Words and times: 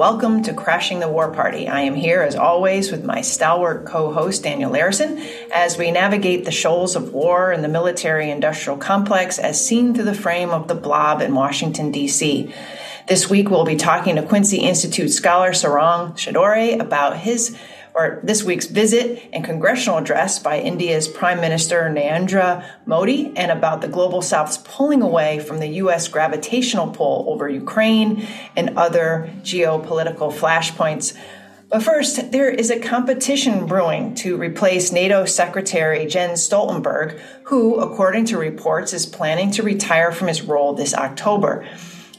welcome 0.00 0.42
to 0.42 0.54
Crashing 0.54 0.98
the 0.98 1.10
War 1.10 1.30
Party. 1.30 1.68
I 1.68 1.82
am 1.82 1.94
here, 1.94 2.22
as 2.22 2.34
always, 2.34 2.90
with 2.90 3.04
my 3.04 3.20
stalwart 3.20 3.84
co 3.84 4.10
host, 4.10 4.42
Daniel 4.42 4.72
Larison, 4.72 5.22
as 5.52 5.76
we 5.76 5.90
navigate 5.90 6.46
the 6.46 6.50
shoals 6.50 6.96
of 6.96 7.12
war 7.12 7.52
and 7.52 7.62
the 7.62 7.68
military 7.68 8.30
industrial 8.30 8.78
complex 8.78 9.38
as 9.38 9.62
seen 9.62 9.92
through 9.92 10.04
the 10.04 10.14
frame 10.14 10.48
of 10.48 10.68
the 10.68 10.74
blob 10.74 11.20
in 11.20 11.34
Washington, 11.34 11.92
D.C. 11.92 12.50
This 13.08 13.28
week, 13.28 13.50
we'll 13.50 13.66
be 13.66 13.76
talking 13.76 14.16
to 14.16 14.22
Quincy 14.22 14.60
Institute 14.60 15.10
scholar 15.10 15.50
Sarang 15.50 16.14
Shidore 16.14 16.80
about 16.80 17.18
his 17.18 17.54
or 18.00 18.20
this 18.22 18.42
week's 18.42 18.66
visit 18.66 19.28
and 19.32 19.44
congressional 19.44 19.98
address 19.98 20.38
by 20.38 20.58
India's 20.58 21.06
Prime 21.06 21.38
Minister 21.38 21.82
Narendra 21.94 22.64
Modi 22.86 23.32
and 23.36 23.50
about 23.50 23.82
the 23.82 23.88
global 23.88 24.22
South's 24.22 24.56
pulling 24.56 25.02
away 25.02 25.38
from 25.40 25.58
the 25.58 25.66
U.S. 25.82 26.08
gravitational 26.08 26.88
pull 26.88 27.26
over 27.28 27.46
Ukraine 27.46 28.26
and 28.56 28.78
other 28.78 29.30
geopolitical 29.42 30.32
flashpoints. 30.32 31.14
But 31.68 31.82
first, 31.82 32.32
there 32.32 32.50
is 32.50 32.70
a 32.70 32.80
competition 32.80 33.66
brewing 33.66 34.14
to 34.16 34.36
replace 34.36 34.90
NATO 34.90 35.24
Secretary 35.26 36.06
Jens 36.06 36.48
Stoltenberg, 36.48 37.20
who, 37.44 37.78
according 37.78 38.24
to 38.26 38.38
reports, 38.38 38.92
is 38.92 39.04
planning 39.06 39.50
to 39.52 39.62
retire 39.62 40.10
from 40.10 40.28
his 40.28 40.42
role 40.42 40.72
this 40.72 40.94
October. 40.94 41.68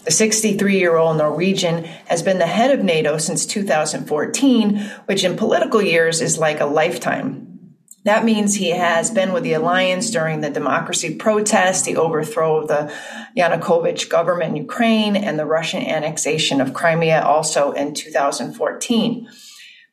The 0.04 0.12
63 0.12 0.80
year 0.80 0.96
old 0.98 1.18
Norwegian 1.18 1.84
has 1.84 2.24
been 2.24 2.40
the 2.40 2.48
head 2.48 2.72
of 2.72 2.84
NATO 2.84 3.18
since 3.18 3.46
2014, 3.46 4.80
which 5.06 5.24
in 5.24 5.38
political 5.38 5.82
years 5.82 6.22
is 6.22 6.40
like 6.40 6.60
a 6.60 6.66
lifetime. 6.66 7.48
That 8.04 8.26
means 8.26 8.56
he 8.56 8.72
has 8.72 9.12
been 9.12 9.32
with 9.32 9.44
the 9.44 9.54
alliance 9.54 10.10
during 10.10 10.42
the 10.42 10.50
democracy 10.50 11.14
protests, 11.16 11.84
the 11.84 11.98
overthrow 11.98 12.62
of 12.62 12.68
the 12.68 12.92
Yanukovych 13.38 14.10
government 14.10 14.58
in 14.58 14.64
Ukraine, 14.64 15.16
and 15.16 15.38
the 15.38 15.46
Russian 15.46 15.84
annexation 15.84 16.62
of 16.62 16.74
Crimea 16.74 17.22
also 17.22 17.72
in 17.74 17.94
2014. 17.94 19.30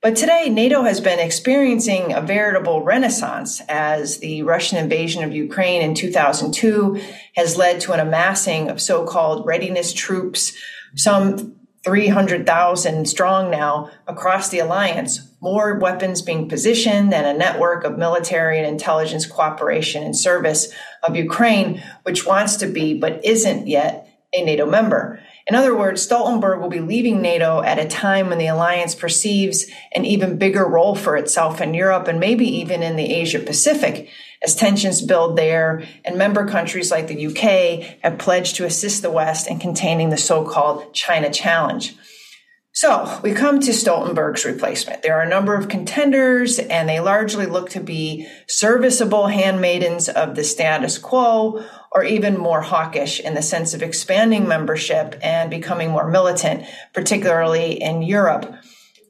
But 0.09 0.17
today, 0.17 0.49
NATO 0.49 0.85
has 0.85 1.03
been 1.03 1.19
experiencing 1.19 2.15
a 2.15 2.23
veritable 2.23 2.83
renaissance 2.83 3.61
as 3.69 4.21
the 4.21 4.41
Russian 4.43 4.79
invasion 4.79 5.23
of 5.23 5.35
Ukraine 5.35 5.83
in 5.83 5.95
2002 5.95 6.99
has 7.37 7.59
led 7.59 7.83
to 7.83 7.93
an 7.93 8.01
amassing 8.01 8.71
of 8.71 8.81
so 8.81 9.05
called 9.05 9.45
readiness 9.45 9.93
troops, 9.93 10.57
some 10.95 11.57
300,000 11.85 13.07
strong 13.07 13.51
now 13.51 13.91
across 14.07 14.49
the 14.49 14.61
alliance, 14.61 15.31
more 15.43 15.79
weapons 15.79 16.23
being 16.23 16.49
positioned 16.49 17.13
and 17.13 17.27
a 17.27 17.39
network 17.39 17.85
of 17.85 17.99
military 17.99 18.57
and 18.57 18.67
intelligence 18.67 19.27
cooperation 19.27 20.03
in 20.03 20.15
service 20.15 20.73
of 21.03 21.17
Ukraine, 21.17 21.83
which 22.05 22.25
wants 22.25 22.57
to 22.57 22.67
be 22.67 22.99
but 22.99 23.23
isn't 23.27 23.67
yet 23.67 24.09
a 24.33 24.43
NATO 24.43 24.65
member. 24.65 25.21
In 25.49 25.55
other 25.55 25.75
words, 25.75 26.07
Stoltenberg 26.07 26.61
will 26.61 26.69
be 26.69 26.81
leaving 26.81 27.23
NATO 27.23 27.63
at 27.63 27.79
a 27.79 27.89
time 27.89 28.29
when 28.29 28.37
the 28.37 28.49
alliance 28.49 28.95
perceives 28.95 29.67
an 29.95 30.05
even 30.05 30.37
bigger 30.37 30.67
role 30.67 30.95
for 30.95 31.17
itself 31.17 31.63
in 31.63 31.73
Europe 31.73 32.07
and 32.07 32.21
maybe 32.21 32.47
even 32.47 32.83
in 32.83 32.97
the 32.97 33.15
Asia 33.15 33.39
Pacific 33.39 34.11
as 34.43 34.55
tensions 34.55 35.01
build 35.01 35.39
there 35.39 35.85
and 36.05 36.19
member 36.19 36.47
countries 36.47 36.91
like 36.91 37.09
the 37.09 37.27
UK 37.27 37.99
have 38.03 38.19
pledged 38.19 38.57
to 38.57 38.67
assist 38.67 39.01
the 39.01 39.11
West 39.11 39.49
in 39.49 39.59
containing 39.59 40.11
the 40.11 40.19
so-called 40.19 40.93
China 40.93 41.33
challenge. 41.33 41.97
So 42.81 43.19
we 43.25 43.33
come 43.33 43.59
to 43.59 43.73
Stoltenberg's 43.73 44.45
replacement. 44.45 45.03
There 45.03 45.19
are 45.19 45.23
a 45.23 45.29
number 45.29 45.57
of 45.57 45.69
contenders, 45.69 46.61
and 46.61 46.89
they 46.89 47.01
largely 47.01 47.45
look 47.45 47.71
to 47.71 47.81
be 47.81 48.29
serviceable 48.47 49.27
handmaidens 49.27 50.09
of 50.09 50.37
the 50.37 50.45
status 50.45 50.97
quo, 50.97 51.65
or 51.91 52.05
even 52.05 52.39
more 52.39 52.61
hawkish 52.61 53.19
in 53.19 53.35
the 53.35 53.43
sense 53.43 53.75
of 53.75 53.83
expanding 53.83 54.47
membership 54.47 55.19
and 55.25 55.51
becoming 55.51 55.91
more 55.91 56.09
militant, 56.09 56.67
particularly 56.95 57.83
in 57.83 58.03
Europe. 58.03 58.49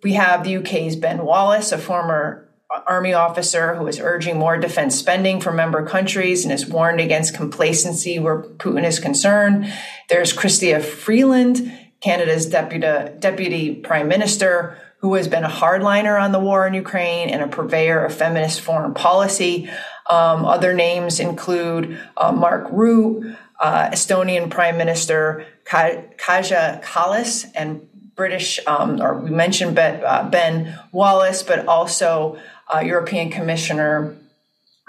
We 0.03 0.15
have 0.15 0.45
the 0.45 0.57
UK's 0.57 0.97
Ben 0.97 1.27
Wallace, 1.27 1.71
a 1.71 1.77
former 1.77 2.49
army 2.87 3.13
officer 3.13 3.75
who 3.75 3.87
is 3.87 4.01
urging 4.01 4.39
more 4.39 4.57
defense 4.57 4.99
spending 4.99 5.43
for 5.43 5.53
member 5.53 5.85
countries 5.85 6.43
and 6.43 6.53
has 6.53 6.65
warned 6.65 7.01
against 7.01 7.35
complacency 7.35 8.19
where 8.19 8.45
Putin 8.45 8.87
is 8.87 8.99
concerned. 8.99 9.71
There's 10.09 10.33
Chrystia 10.33 10.83
Freeland, 10.83 11.71
Canada's 12.01 12.47
deputy, 12.47 12.87
deputy 13.19 13.75
prime 13.75 14.09
minister, 14.09 14.79
who 14.99 15.15
has 15.15 15.29
been 15.29 15.45
a 15.45 15.49
hardliner 15.49 16.21
on 16.21 16.33
the 16.33 16.41
war 16.41 16.67
in 16.67 16.75
Ukraine 16.75 17.31
and 17.31 17.43
a 17.43 17.49
purveyor 17.49 18.05
of 18.05 18.15
feminist 18.15 18.61
foreign 18.61 18.95
policy. 18.95 19.69
Um, 20.09 20.45
other 20.45 20.75
names 20.75 21.21
include 21.21 22.01
uh, 22.17 22.33
Mark 22.33 22.69
Rutte, 22.71 23.37
uh, 23.61 23.91
Estonian 23.91 24.51
Prime 24.51 24.77
Minister 24.77 25.47
Kaja 25.65 26.83
Kallas, 26.83 27.47
and 27.55 27.89
British, 28.17 28.59
um, 28.67 29.01
or 29.01 29.19
we 29.19 29.31
mentioned 29.31 29.77
ben, 29.77 30.03
uh, 30.05 30.29
ben, 30.29 30.77
Wallace, 30.91 31.43
but 31.45 31.67
also 31.67 32.39
uh, 32.73 32.81
European 32.81 33.31
Commissioner, 33.31 34.17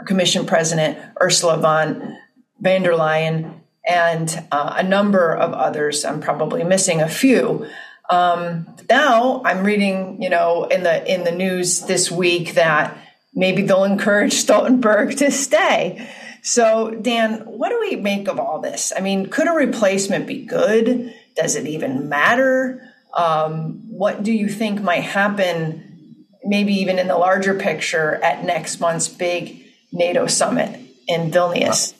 Commission 0.06 0.46
President 0.46 0.97
Ursula 1.22 1.58
von 1.58 2.18
van 2.59 2.81
der 2.84 2.94
Leyen 2.94 3.59
and 3.88 4.45
uh, 4.51 4.75
a 4.78 4.84
number 4.84 5.34
of 5.35 5.53
others. 5.53 6.06
I'm 6.06 6.22
probably 6.22 6.63
missing 6.63 7.01
a 7.01 7.09
few. 7.09 7.67
Um, 8.09 8.67
now 8.90 9.41
I'm 9.45 9.63
reading, 9.63 10.22
you 10.22 10.29
know, 10.29 10.66
in 10.66 10.84
the 10.84 11.12
in 11.12 11.23
the 11.23 11.31
news 11.31 11.81
this 11.81 12.12
week 12.12 12.56
that 12.56 12.97
maybe 13.34 13.62
they'll 13.62 13.84
encourage 13.84 14.34
Stoltenberg 14.45 15.17
to 15.19 15.31
stay. 15.31 16.09
So, 16.41 16.91
Dan, 16.91 17.41
what 17.45 17.69
do 17.69 17.79
we 17.79 17.95
make 17.97 18.28
of 18.28 18.40
all 18.40 18.62
this? 18.62 18.94
I 18.95 19.01
mean, 19.01 19.28
could 19.28 19.47
a 19.47 19.51
replacement 19.51 20.25
be 20.25 20.46
good? 20.46 21.13
Does 21.35 21.56
it 21.56 21.67
even 21.67 22.09
matter? 22.09 22.81
Um, 23.13 23.84
what 23.90 24.23
do 24.23 24.31
you 24.31 24.47
think 24.47 24.81
might 24.81 25.03
happen, 25.03 26.25
maybe 26.44 26.73
even 26.75 26.97
in 26.97 27.07
the 27.07 27.17
larger 27.17 27.53
picture, 27.56 28.16
at 28.23 28.46
next 28.46 28.79
month's 28.79 29.09
big 29.09 29.66
NATO 29.91 30.28
summit 30.28 30.79
in 31.07 31.29
Vilnius? 31.31 31.94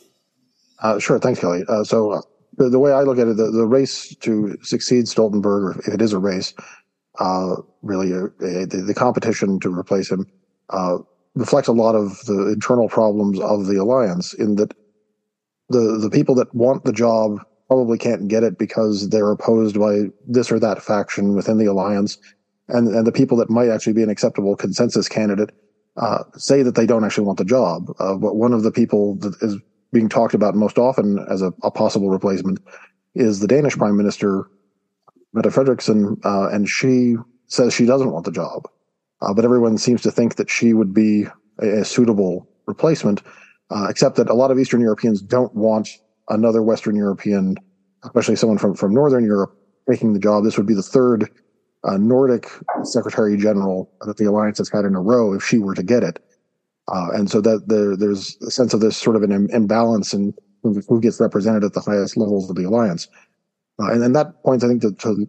Uh, 0.82 1.00
sure. 1.00 1.20
Thanks, 1.20 1.40
Kelley. 1.40 1.64
Uh, 1.68 1.84
so 1.84 2.12
uh, 2.12 2.22
the, 2.58 2.70
the, 2.70 2.80
way 2.80 2.92
I 2.92 3.02
look 3.02 3.18
at 3.18 3.28
it, 3.28 3.38
the, 3.38 3.52
the 3.52 3.66
race 3.66 4.16
to 4.18 4.58
succeed 4.62 5.06
Stoltenberg, 5.06 5.80
if 5.88 5.94
it 5.94 6.02
is 6.02 6.14
a 6.14 6.20
race, 6.20 6.54
uh, 7.20 7.56
really 7.82 8.14
uh, 8.14 8.28
the, 8.40 8.84
the, 8.88 8.94
competition 8.94 9.60
to 9.60 9.78
replace 9.78 10.10
him, 10.10 10.26
uh, 10.70 11.00
reflects 11.36 11.68
a 11.68 11.74
lot 11.74 11.96
of 11.96 12.20
the 12.26 12.52
internal 12.54 12.88
problems 12.88 13.40
of 13.40 13.66
the 13.66 13.76
alliance 13.76 14.34
in 14.34 14.56
that 14.56 14.74
the, 15.70 15.98
the 16.02 16.10
people 16.10 16.34
that 16.36 16.54
want 16.56 16.86
the 16.86 16.94
job 16.94 17.40
probably 17.68 17.98
can't 17.98 18.28
get 18.28 18.44
it 18.44 18.58
because 18.58 19.10
they're 19.10 19.32
opposed 19.32 19.80
by 19.80 20.06
this 20.28 20.52
or 20.52 20.60
that 20.60 20.82
faction 20.82 21.36
within 21.36 21.58
the 21.58 21.66
alliance. 21.66 22.18
And, 22.68 22.88
and 22.88 23.06
the 23.06 23.12
people 23.12 23.38
that 23.38 23.50
might 23.50 23.70
actually 23.70 23.94
be 23.94 24.04
an 24.04 24.10
acceptable 24.10 24.56
consensus 24.56 25.08
candidate 25.08 25.52
uh, 25.98 26.24
say 26.36 26.64
that 26.64 26.76
they 26.76 26.86
don't 26.86 27.04
actually 27.04 27.26
want 27.26 27.38
the 27.38 27.46
job. 27.46 27.92
Uh, 28.00 28.16
but 28.16 28.36
one 28.36 28.54
of 28.54 28.64
the 28.64 28.72
people 28.72 29.16
that 29.16 29.36
is 29.42 29.58
being 29.92 30.10
talked 30.10 30.34
about 30.34 30.56
most 30.56 30.78
often 30.78 31.26
as 31.30 31.42
a, 31.42 31.54
a 31.64 31.72
possible 31.72 32.10
replacement 32.10 32.60
is 33.16 33.40
the 33.40 33.48
Danish 33.48 33.78
Prime 33.78 33.98
Minister, 33.98 34.50
Mette 35.34 35.46
Frederiksen, 35.46 36.24
uh, 36.24 36.50
and 36.50 36.70
she 36.70 37.16
says 37.48 37.74
she 37.74 37.86
doesn't 37.86 38.12
want 38.12 38.26
the 38.26 38.32
job. 38.32 38.68
Uh, 39.22 39.34
but 39.34 39.44
everyone 39.44 39.78
seems 39.78 40.02
to 40.02 40.12
think 40.12 40.36
that 40.36 40.50
she 40.50 40.74
would 40.74 40.94
be 40.94 41.26
a, 41.60 41.82
a 41.82 41.86
suitable 41.86 42.48
replacement, 42.68 43.22
uh, 43.72 43.88
except 43.90 44.16
that 44.16 44.30
a 44.30 44.34
lot 44.34 44.52
of 44.52 44.60
Eastern 44.60 44.82
Europeans 44.82 45.22
don't 45.22 45.54
want 45.56 45.90
another 46.30 46.62
Western 46.62 46.96
European, 46.96 47.56
especially 48.04 48.36
someone 48.36 48.58
from, 48.58 48.76
from 48.76 48.94
Northern 48.94 49.26
Europe, 49.26 49.58
taking 49.90 50.14
the 50.14 50.20
job. 50.20 50.44
This 50.44 50.58
would 50.58 50.68
be 50.68 50.76
the 50.76 50.84
third 50.84 51.30
uh, 51.84 51.98
Nordic 51.98 52.48
Secretary 52.84 53.38
General 53.38 53.92
that 54.02 54.18
the 54.18 54.26
alliance 54.26 54.60
has 54.60 54.70
had 54.70 54.86
in 54.86 54.96
a 54.96 55.02
row 55.02 55.34
if 55.34 55.44
she 55.44 55.58
were 55.58 55.76
to 55.76 55.84
get 55.84 56.04
it. 56.04 56.24
Uh, 56.92 57.10
and 57.14 57.30
so 57.30 57.40
that 57.42 57.68
there, 57.68 57.96
there's 57.96 58.38
a 58.42 58.52
sense 58.52 58.74
of 58.74 58.80
this 58.80 58.98
sort 58.98 59.16
of 59.16 59.24
an 59.24 59.32
Im- 59.32 59.50
imbalance 59.52 60.14
in 60.14 60.34
who 60.64 61.00
gets 61.00 61.20
represented 61.20 61.64
at 61.64 61.74
the 61.74 61.80
highest 61.80 62.18
levels 62.18 62.50
of 62.50 62.56
the 62.56 62.66
alliance. 62.66 63.08
Uh, 63.80 63.92
and, 63.92 64.04
and 64.04 64.16
that 64.16 64.44
points, 64.44 64.64
I 64.64 64.68
think, 64.68 64.82
to, 64.82 64.92
to, 64.92 65.28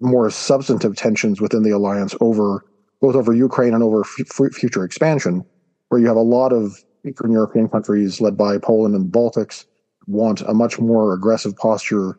more 0.00 0.28
substantive 0.30 0.96
tensions 0.96 1.40
within 1.40 1.62
the 1.62 1.70
alliance 1.70 2.14
over 2.20 2.64
both 3.00 3.14
over 3.14 3.32
Ukraine 3.32 3.72
and 3.72 3.82
over 3.82 4.00
f- 4.00 4.52
future 4.52 4.84
expansion, 4.84 5.44
where 5.88 6.00
you 6.00 6.08
have 6.08 6.16
a 6.16 6.20
lot 6.20 6.52
of 6.52 6.82
Eastern 7.06 7.32
European 7.32 7.68
countries 7.68 8.20
led 8.20 8.36
by 8.36 8.58
Poland 8.58 8.94
and 8.94 9.12
the 9.12 9.18
Baltics 9.18 9.64
want 10.06 10.40
a 10.42 10.54
much 10.54 10.80
more 10.80 11.12
aggressive 11.14 11.56
posture 11.56 12.18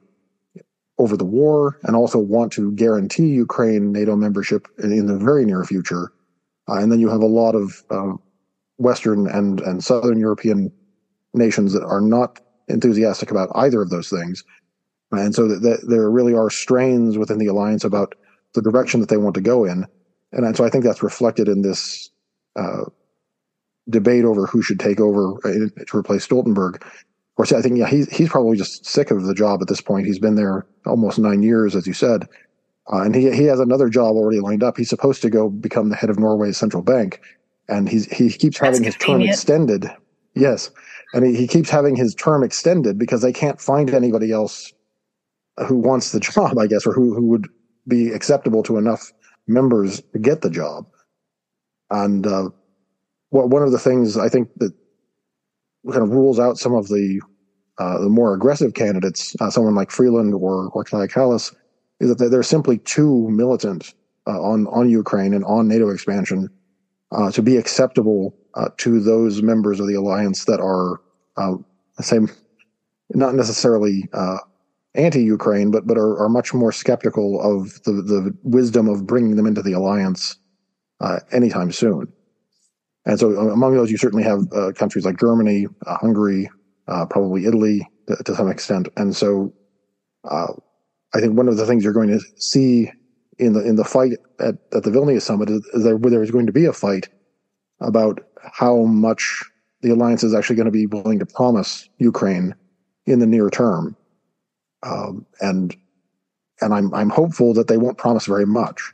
over 0.97 1.17
the 1.17 1.25
war 1.25 1.79
and 1.83 1.95
also 1.95 2.19
want 2.19 2.51
to 2.53 2.71
guarantee 2.73 3.27
Ukraine 3.27 3.91
NATO 3.91 4.15
membership 4.15 4.67
in, 4.77 4.91
in 4.91 5.07
the 5.07 5.17
very 5.17 5.45
near 5.45 5.63
future. 5.63 6.13
Uh, 6.69 6.75
and 6.75 6.91
then 6.91 6.99
you 6.99 7.09
have 7.09 7.21
a 7.21 7.25
lot 7.25 7.55
of 7.55 7.83
um, 7.89 8.21
Western 8.77 9.27
and, 9.27 9.61
and 9.61 9.83
Southern 9.83 10.19
European 10.19 10.71
nations 11.33 11.73
that 11.73 11.83
are 11.83 12.01
not 12.01 12.39
enthusiastic 12.67 13.31
about 13.31 13.49
either 13.55 13.81
of 13.81 13.89
those 13.89 14.09
things. 14.09 14.43
And 15.11 15.35
so 15.35 15.47
that, 15.47 15.85
there 15.87 16.09
really 16.09 16.33
are 16.33 16.49
strains 16.49 17.17
within 17.17 17.37
the 17.37 17.47
alliance 17.47 17.83
about 17.83 18.15
the 18.53 18.61
direction 18.61 18.99
that 18.99 19.09
they 19.09 19.17
want 19.17 19.35
to 19.35 19.41
go 19.41 19.65
in. 19.65 19.85
And 20.31 20.57
so 20.57 20.65
I 20.65 20.69
think 20.69 20.83
that's 20.83 21.03
reflected 21.03 21.47
in 21.47 21.61
this 21.61 22.09
uh, 22.55 22.85
debate 23.89 24.25
over 24.25 24.47
who 24.47 24.61
should 24.61 24.79
take 24.79 24.99
over 24.99 25.33
uh, 25.45 25.69
to 25.87 25.97
replace 25.97 26.25
Stoltenberg. 26.27 26.75
Of 26.75 27.35
course, 27.35 27.51
I 27.51 27.61
think 27.61 27.77
yeah, 27.77 27.87
he's 27.87 28.07
he's 28.15 28.29
probably 28.29 28.57
just 28.57 28.85
sick 28.85 29.11
of 29.11 29.23
the 29.23 29.33
job 29.33 29.61
at 29.61 29.67
this 29.67 29.81
point. 29.81 30.07
He's 30.07 30.19
been 30.19 30.35
there 30.35 30.65
almost 30.85 31.19
nine 31.19 31.43
years, 31.43 31.75
as 31.75 31.85
you 31.85 31.93
said, 31.93 32.27
Uh, 32.91 33.01
and 33.01 33.15
he 33.15 33.31
he 33.31 33.45
has 33.45 33.59
another 33.59 33.89
job 33.89 34.15
already 34.15 34.39
lined 34.39 34.63
up. 34.63 34.77
He's 34.77 34.89
supposed 34.89 35.21
to 35.21 35.29
go 35.29 35.49
become 35.49 35.89
the 35.89 35.95
head 35.95 36.09
of 36.09 36.19
Norway's 36.19 36.57
central 36.57 36.83
bank, 36.83 37.21
and 37.69 37.87
he's 37.89 38.05
he 38.05 38.29
keeps 38.29 38.59
That's 38.59 38.75
having 38.77 38.83
his 38.83 38.95
term 38.95 39.21
extended. 39.21 39.89
Yes, 40.35 40.71
and 41.13 41.25
he, 41.25 41.35
he 41.35 41.47
keeps 41.47 41.69
having 41.69 41.95
his 41.95 42.15
term 42.15 42.43
extended 42.43 42.97
because 42.97 43.21
they 43.21 43.33
can't 43.33 43.61
find 43.61 43.89
anybody 43.91 44.31
else 44.31 44.73
who 45.67 45.77
wants 45.77 46.11
the 46.11 46.19
job, 46.31 46.57
I 46.57 46.67
guess, 46.67 46.85
or 46.85 46.93
who 46.93 47.13
who 47.13 47.27
would 47.27 47.47
be 47.87 48.11
acceptable 48.11 48.63
to 48.63 48.77
enough 48.77 49.11
members 49.47 50.01
to 50.13 50.19
get 50.19 50.41
the 50.41 50.49
job. 50.49 50.85
And 51.89 52.25
uh, 52.25 52.49
what 53.29 53.49
one 53.49 53.61
of 53.63 53.71
the 53.71 53.79
things 53.79 54.17
I 54.17 54.29
think 54.29 54.49
that 54.57 54.73
kind 55.91 56.03
of 56.03 56.09
rules 56.09 56.39
out 56.39 56.57
some 56.57 56.73
of 56.73 56.87
the 56.87 57.21
uh, 57.77 57.99
the 57.99 58.09
more 58.09 58.33
aggressive 58.33 58.73
candidates, 58.73 59.35
uh, 59.41 59.49
someone 59.49 59.75
like 59.75 59.91
Freeland 59.91 60.33
or 60.33 60.69
or 60.69 60.83
Kaja 60.83 61.09
Kallas, 61.09 61.53
is 61.99 62.09
that 62.09 62.17
they're- 62.17 62.29
they're 62.29 62.43
simply 62.43 62.77
too 62.79 63.27
militant 63.29 63.93
uh, 64.27 64.41
on 64.41 64.67
on 64.67 64.89
Ukraine 64.89 65.33
and 65.33 65.43
on 65.45 65.67
NATO 65.67 65.89
expansion 65.89 66.49
uh, 67.13 67.31
to 67.31 67.41
be 67.41 67.57
acceptable 67.57 68.35
uh, 68.55 68.69
to 68.77 68.99
those 68.99 69.41
members 69.41 69.79
of 69.79 69.87
the 69.87 69.95
alliance 69.95 70.45
that 70.45 70.59
are, 70.59 71.01
uh, 71.37 71.55
same, 72.01 72.29
not 73.11 73.35
necessarily 73.35 74.09
uh, 74.13 74.37
anti-Ukraine, 74.95 75.71
but 75.71 75.85
but 75.87 75.97
are, 75.97 76.19
are 76.19 76.29
much 76.29 76.53
more 76.53 76.71
skeptical 76.71 77.41
of 77.41 77.81
the 77.83 77.93
the 77.93 78.35
wisdom 78.43 78.87
of 78.87 79.05
bringing 79.05 79.35
them 79.35 79.45
into 79.45 79.61
the 79.61 79.73
alliance 79.73 80.37
uh, 81.01 81.19
anytime 81.31 81.71
soon. 81.71 82.11
And 83.05 83.19
so, 83.19 83.31
uh, 83.31 83.51
among 83.51 83.75
those, 83.75 83.91
you 83.91 83.97
certainly 83.97 84.23
have 84.23 84.41
uh, 84.53 84.71
countries 84.71 85.05
like 85.05 85.19
Germany, 85.19 85.67
uh, 85.85 85.97
Hungary, 85.97 86.49
probably 87.09 87.45
Italy 87.45 87.87
to, 88.07 88.15
to 88.23 88.35
some 88.35 88.49
extent. 88.49 88.87
And 88.97 89.15
so, 89.15 89.53
I 90.25 91.19
think 91.19 91.37
one 91.37 91.47
of 91.47 91.57
the 91.57 91.65
things 91.65 91.83
you're 91.83 91.93
going 91.93 92.09
to 92.09 92.19
see 92.37 92.91
in 93.39 93.53
the 93.53 93.65
in 93.65 93.75
the 93.75 93.83
fight 93.83 94.13
at, 94.39 94.55
at 94.73 94.83
the 94.83 94.91
Vilnius 94.91 95.23
summit 95.23 95.49
is, 95.49 95.61
there 95.73 95.97
there 95.97 96.23
is 96.23 96.31
going 96.31 96.45
to 96.45 96.51
be 96.51 96.65
a 96.65 96.73
fight 96.73 97.09
about 97.79 98.19
how 98.51 98.83
much 98.83 99.43
the 99.81 99.89
alliance 99.89 100.23
is 100.23 100.33
actually 100.33 100.55
going 100.55 100.65
to 100.65 100.71
be 100.71 100.85
willing 100.85 101.19
to 101.19 101.25
promise 101.25 101.89
Ukraine 101.97 102.55
in 103.05 103.19
the 103.19 103.27
near 103.27 103.49
term, 103.49 103.95
um, 104.83 105.25
and 105.41 105.75
and 106.61 106.73
I'm 106.73 106.93
I'm 106.93 107.09
hopeful 107.09 107.53
that 107.53 107.67
they 107.67 107.77
won't 107.77 107.97
promise 107.97 108.25
very 108.25 108.45
much, 108.45 108.93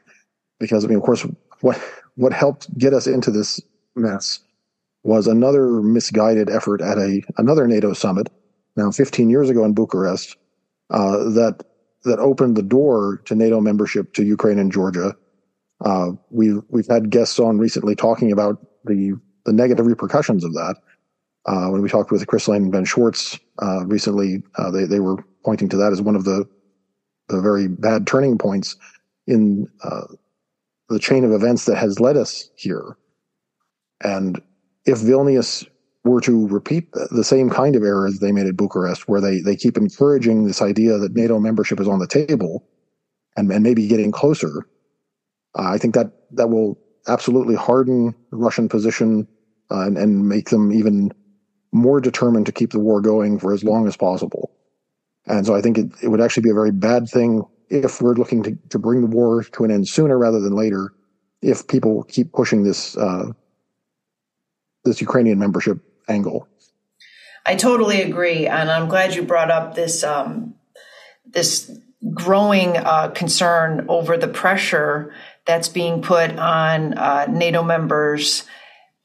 because 0.59 0.83
I 0.83 0.87
mean, 0.87 0.97
of 0.97 1.03
course, 1.03 1.25
what 1.61 1.81
what 2.15 2.33
helped 2.33 2.75
get 2.77 2.93
us 2.93 3.07
into 3.07 3.31
this 3.31 3.61
mess 3.95 4.39
was 5.03 5.27
another 5.27 5.81
misguided 5.81 6.49
effort 6.49 6.81
at 6.81 6.97
a 6.97 7.21
another 7.37 7.67
NATO 7.67 7.93
summit 7.93 8.29
now 8.75 8.91
15 8.91 9.29
years 9.29 9.49
ago 9.49 9.63
in 9.63 9.73
Bucharest 9.73 10.35
uh, 10.89 11.17
that 11.29 11.63
that 12.03 12.19
opened 12.19 12.55
the 12.55 12.63
door 12.63 13.21
to 13.25 13.35
NATO 13.35 13.59
membership 13.59 14.13
to 14.13 14.23
Ukraine 14.23 14.59
and 14.59 14.71
Georgia. 14.71 15.15
Uh, 15.83 16.11
we've 16.29 16.61
we've 16.69 16.87
had 16.87 17.09
guests 17.09 17.39
on 17.39 17.57
recently 17.57 17.95
talking 17.95 18.31
about 18.31 18.65
the 18.85 19.13
the 19.45 19.53
negative 19.53 19.85
repercussions 19.85 20.43
of 20.43 20.53
that. 20.53 20.75
Uh, 21.45 21.67
when 21.69 21.81
we 21.81 21.89
talked 21.89 22.11
with 22.11 22.25
Chris 22.27 22.47
Layne 22.47 22.63
and 22.63 22.71
Ben 22.71 22.85
Schwarz 22.85 23.39
uh, 23.61 23.85
recently, 23.85 24.43
uh, 24.57 24.71
they 24.71 24.85
they 24.85 24.99
were 24.99 25.23
pointing 25.43 25.69
to 25.69 25.77
that 25.77 25.91
as 25.91 26.01
one 26.01 26.15
of 26.15 26.25
the 26.25 26.47
the 27.27 27.41
very 27.41 27.67
bad 27.67 28.07
turning 28.07 28.37
points 28.37 28.75
in 29.27 29.67
uh, 29.83 30.07
the 30.89 30.99
chain 30.99 31.23
of 31.23 31.31
events 31.31 31.65
that 31.65 31.77
has 31.77 31.99
led 31.99 32.17
us 32.17 32.49
here. 32.55 32.97
And 34.03 34.41
if 34.85 34.99
Vilnius 34.99 35.67
were 36.03 36.21
to 36.21 36.47
repeat 36.47 36.91
the, 36.91 37.23
same 37.23 37.49
kind 37.49 37.75
of 37.75 37.83
errors 37.83 38.19
they 38.19 38.31
made 38.31 38.47
at 38.47 38.55
Bucharest, 38.55 39.07
where 39.07 39.19
they, 39.19 39.41
they 39.41 39.55
keep 39.55 39.77
encouraging 39.77 40.45
this 40.45 40.61
idea 40.61 40.97
that 40.97 41.13
NATO 41.13 41.39
membership 41.39 41.79
is 41.79 41.87
on 41.87 41.99
the 41.99 42.07
table 42.07 42.65
and, 43.35 43.51
and 43.51 43.63
maybe 43.63 43.87
getting 43.87 44.11
closer, 44.11 44.67
uh, 45.57 45.69
I 45.69 45.77
think 45.77 45.95
that 45.95 46.11
that 46.31 46.49
will 46.49 46.79
absolutely 47.07 47.55
harden 47.55 48.15
the 48.31 48.37
Russian 48.37 48.69
position 48.69 49.27
uh, 49.71 49.81
and, 49.81 49.97
and 49.97 50.29
make 50.29 50.49
them 50.49 50.71
even 50.71 51.11
more 51.71 51.99
determined 51.99 52.45
to 52.45 52.51
keep 52.51 52.71
the 52.71 52.79
war 52.79 53.01
going 53.01 53.39
for 53.39 53.53
as 53.53 53.63
long 53.63 53.87
as 53.87 53.97
possible. 53.97 54.51
And 55.25 55.45
so 55.45 55.55
I 55.55 55.61
think 55.61 55.77
it, 55.77 55.91
it 56.01 56.07
would 56.07 56.21
actually 56.21 56.43
be 56.43 56.49
a 56.49 56.55
very 56.55 56.71
bad 56.71 57.07
thing 57.09 57.43
if 57.69 58.01
we're 58.01 58.15
looking 58.15 58.41
to, 58.43 58.57
to 58.69 58.79
bring 58.79 59.01
the 59.01 59.07
war 59.07 59.43
to 59.43 59.63
an 59.63 59.71
end 59.71 59.87
sooner 59.87 60.17
rather 60.17 60.39
than 60.39 60.55
later, 60.55 60.93
if 61.41 61.67
people 61.67 62.03
keep 62.03 62.33
pushing 62.33 62.63
this 62.63 62.97
uh, 62.97 63.25
this 64.83 65.01
Ukrainian 65.01 65.37
membership 65.39 65.77
angle. 66.09 66.47
I 67.45 67.55
totally 67.55 68.01
agree, 68.01 68.47
and 68.47 68.69
I'm 68.69 68.89
glad 68.89 69.15
you 69.15 69.23
brought 69.23 69.51
up 69.51 69.75
this 69.75 70.03
um, 70.03 70.55
this 71.25 71.71
growing 72.13 72.77
uh, 72.77 73.09
concern 73.09 73.85
over 73.89 74.17
the 74.17 74.27
pressure 74.27 75.13
that's 75.45 75.67
being 75.67 76.01
put 76.01 76.37
on 76.37 76.93
uh, 76.93 77.25
NATO 77.29 77.63
members 77.63 78.43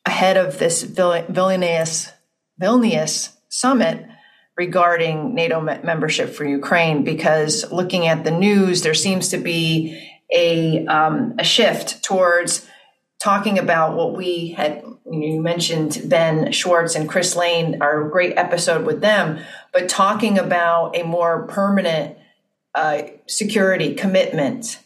ahead 0.05 0.37
of 0.37 0.59
this 0.59 0.83
Vil- 0.83 1.25
Vilnius 1.25 2.13
Vilnius 2.61 3.35
summit 3.49 4.05
regarding 4.57 5.35
NATO 5.35 5.61
me- 5.61 5.79
membership 5.83 6.31
for 6.31 6.45
Ukraine. 6.45 7.03
Because 7.05 7.71
looking 7.73 8.07
at 8.07 8.25
the 8.25 8.31
news, 8.31 8.83
there 8.83 8.95
seems 8.95 9.29
to 9.31 9.39
be 9.39 10.11
a 10.33 10.87
um, 10.87 11.35
a 11.39 11.45
shift 11.45 12.03
towards 12.03 12.67
talking 13.25 13.59
about 13.59 13.97
what 13.97 14.15
we 14.15 14.49
had 14.49 14.85
you 15.11 15.41
mentioned 15.41 16.03
Ben 16.05 16.53
Schwarz 16.53 16.95
and 16.95 17.09
Chris 17.09 17.35
Layne, 17.35 17.81
our 17.81 18.07
great 18.11 18.37
episode 18.37 18.85
with 18.85 19.01
them, 19.01 19.39
but 19.73 19.89
talking 19.89 20.39
about 20.39 20.95
a 20.95 21.05
more 21.05 21.47
permanent 21.47 22.19
uh, 22.75 23.03
security 23.27 23.95
commitment 23.95 24.79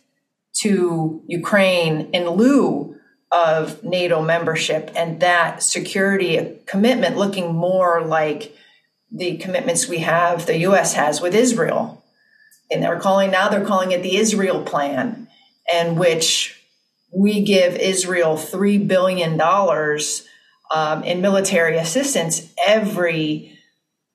to 0.61 1.21
Ukraine 1.27 2.11
in 2.13 2.31
lieu 2.31 2.97
of 3.33 3.83
NATO 3.83 4.23
membership, 4.23 4.93
and 4.95 5.19
that 5.19 5.61
security 5.63 6.61
commitment 6.67 7.17
looking 7.17 7.55
more 7.55 8.03
like 8.03 8.55
the 9.11 9.37
commitments 9.39 9.89
we 9.89 9.99
have, 9.99 10.47
the 10.47 10.59
U.S. 10.59 10.95
has 10.95 11.21
with 11.21 11.35
Israel, 11.35 12.05
and 12.71 12.85
they're 12.85 13.01
calling 13.01 13.33
now 13.33 13.49
they're 13.49 13.67
calling 13.67 13.91
it 13.91 14.03
the 14.05 14.17
Israel 14.17 14.63
Plan, 14.63 15.29
and 15.73 15.99
which 15.99 16.58
we 17.13 17.43
give 17.43 17.77
Israel 17.77 18.37
$3 18.37 18.87
billion 18.87 19.41
um, 20.71 21.03
in 21.05 21.21
military 21.21 21.79
assistance 21.79 22.53
every 22.67 23.59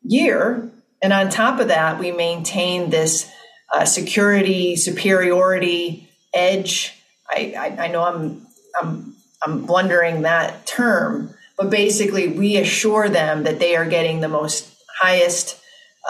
year. 0.04 0.70
And 1.02 1.12
on 1.12 1.30
top 1.30 1.60
of 1.60 1.70
that, 1.70 2.00
we 2.00 2.12
maintain 2.12 2.90
this 2.90 3.30
uh, 3.74 3.86
security 3.86 4.76
superiority 4.76 6.10
edge. 6.34 6.94
I, 7.30 7.54
I, 7.58 7.86
I 7.86 7.88
know 7.88 8.04
I'm, 8.04 8.48
I'm, 8.80 9.16
I'm 9.42 9.66
blundering 9.66 10.22
that 10.22 10.66
term, 10.66 11.34
but 11.58 11.70
basically, 11.70 12.28
we 12.28 12.58
assure 12.58 13.10
them 13.10 13.44
that 13.44 13.60
they 13.60 13.76
are 13.76 13.86
getting 13.86 14.22
the 14.22 14.28
most 14.28 14.70
highest 15.00 15.60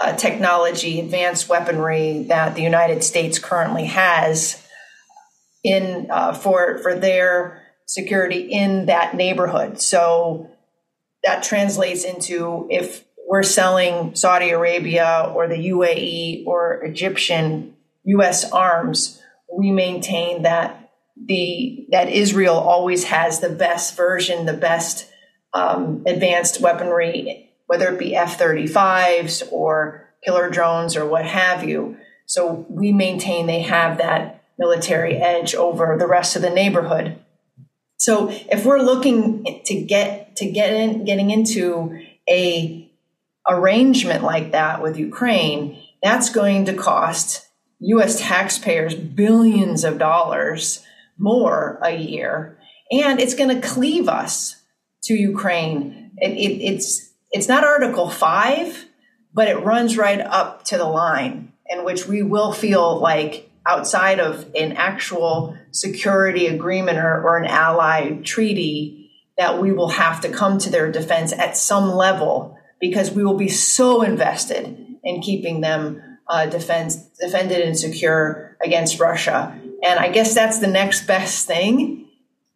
uh, 0.00 0.14
technology, 0.16 1.00
advanced 1.00 1.48
weaponry 1.48 2.24
that 2.24 2.54
the 2.54 2.62
United 2.62 3.02
States 3.04 3.38
currently 3.38 3.86
has 3.86 4.63
in 5.64 6.08
uh, 6.10 6.34
for 6.34 6.78
for 6.78 6.94
their 6.94 7.62
security 7.86 8.40
in 8.40 8.86
that 8.86 9.16
neighborhood. 9.16 9.80
So 9.80 10.50
that 11.24 11.42
translates 11.42 12.04
into 12.04 12.68
if 12.70 13.04
we're 13.26 13.42
selling 13.42 14.14
Saudi 14.14 14.50
Arabia 14.50 15.32
or 15.34 15.48
the 15.48 15.56
UAE 15.70 16.46
or 16.46 16.84
Egyptian 16.84 17.74
U.S. 18.04 18.50
arms, 18.52 19.20
we 19.50 19.70
maintain 19.70 20.42
that 20.42 20.92
the 21.16 21.86
that 21.90 22.08
Israel 22.08 22.56
always 22.56 23.04
has 23.04 23.40
the 23.40 23.48
best 23.48 23.96
version, 23.96 24.46
the 24.46 24.52
best 24.52 25.08
um, 25.54 26.02
advanced 26.06 26.60
weaponry, 26.60 27.50
whether 27.66 27.88
it 27.88 27.98
be 27.98 28.14
F-35s 28.14 29.50
or 29.52 30.10
killer 30.24 30.50
drones 30.50 30.96
or 30.96 31.06
what 31.06 31.24
have 31.24 31.64
you. 31.64 31.96
So 32.26 32.66
we 32.68 32.92
maintain 32.92 33.46
they 33.46 33.60
have 33.60 33.98
that 33.98 34.43
military 34.58 35.16
edge 35.16 35.54
over 35.54 35.96
the 35.98 36.06
rest 36.06 36.36
of 36.36 36.42
the 36.42 36.50
neighborhood. 36.50 37.18
So 37.96 38.28
if 38.30 38.64
we're 38.64 38.82
looking 38.82 39.62
to 39.64 39.80
get 39.82 40.36
to 40.36 40.50
get 40.50 40.72
in 40.72 41.04
getting 41.04 41.30
into 41.30 42.00
a 42.28 42.90
arrangement 43.48 44.22
like 44.22 44.52
that 44.52 44.82
with 44.82 44.98
Ukraine, 44.98 45.82
that's 46.02 46.28
going 46.30 46.64
to 46.66 46.74
cost 46.74 47.46
US 47.80 48.20
taxpayers 48.20 48.94
billions 48.94 49.84
of 49.84 49.98
dollars 49.98 50.84
more 51.18 51.78
a 51.82 51.96
year 51.96 52.58
and 52.90 53.20
it's 53.20 53.34
going 53.34 53.48
to 53.60 53.66
cleave 53.66 54.08
us 54.08 54.56
to 55.04 55.14
Ukraine. 55.14 56.12
It, 56.18 56.32
it, 56.32 56.62
it's 56.62 57.10
it's 57.30 57.48
not 57.48 57.64
Article 57.64 58.08
5, 58.08 58.86
but 59.32 59.48
it 59.48 59.56
runs 59.56 59.98
right 59.98 60.20
up 60.20 60.64
to 60.66 60.78
the 60.78 60.84
line 60.84 61.52
in 61.66 61.84
which 61.84 62.06
we 62.06 62.22
will 62.22 62.52
feel 62.52 62.98
like 63.00 63.50
outside 63.66 64.20
of 64.20 64.50
an 64.54 64.72
actual 64.72 65.56
security 65.70 66.46
agreement 66.46 66.98
or, 66.98 67.22
or 67.22 67.38
an 67.38 67.46
allied 67.46 68.24
treaty 68.24 69.10
that 69.36 69.60
we 69.60 69.72
will 69.72 69.88
have 69.88 70.20
to 70.20 70.28
come 70.28 70.58
to 70.58 70.70
their 70.70 70.92
defense 70.92 71.32
at 71.32 71.56
some 71.56 71.90
level 71.90 72.56
because 72.80 73.10
we 73.10 73.24
will 73.24 73.36
be 73.36 73.48
so 73.48 74.02
invested 74.02 74.78
in 75.02 75.20
keeping 75.22 75.60
them 75.60 76.18
uh, 76.28 76.46
defense, 76.46 76.96
defended 77.20 77.60
and 77.60 77.78
secure 77.78 78.56
against 78.62 79.00
Russia. 79.00 79.58
And 79.82 79.98
I 79.98 80.08
guess 80.08 80.34
that's 80.34 80.58
the 80.58 80.66
next 80.66 81.06
best 81.06 81.46
thing 81.46 82.08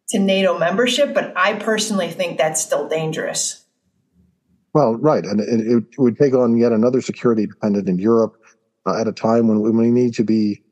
to 0.09 0.19
NATO 0.19 0.57
membership, 0.57 1.13
but 1.13 1.33
I 1.35 1.53
personally 1.53 2.09
think 2.09 2.37
that's 2.37 2.61
still 2.61 2.87
dangerous. 2.87 3.65
Well, 4.73 4.95
right. 4.95 5.23
And 5.23 5.39
it, 5.39 5.67
it 5.67 5.83
would 5.99 6.17
take 6.17 6.33
on 6.33 6.57
yet 6.57 6.71
another 6.71 7.01
security 7.01 7.45
dependent 7.47 7.87
in 7.87 7.99
Europe 7.99 8.35
uh, 8.85 8.99
at 8.99 9.07
a 9.07 9.11
time 9.11 9.47
when 9.47 9.61
we 9.61 9.91
need 9.91 10.13
to 10.15 10.23
be 10.23 10.63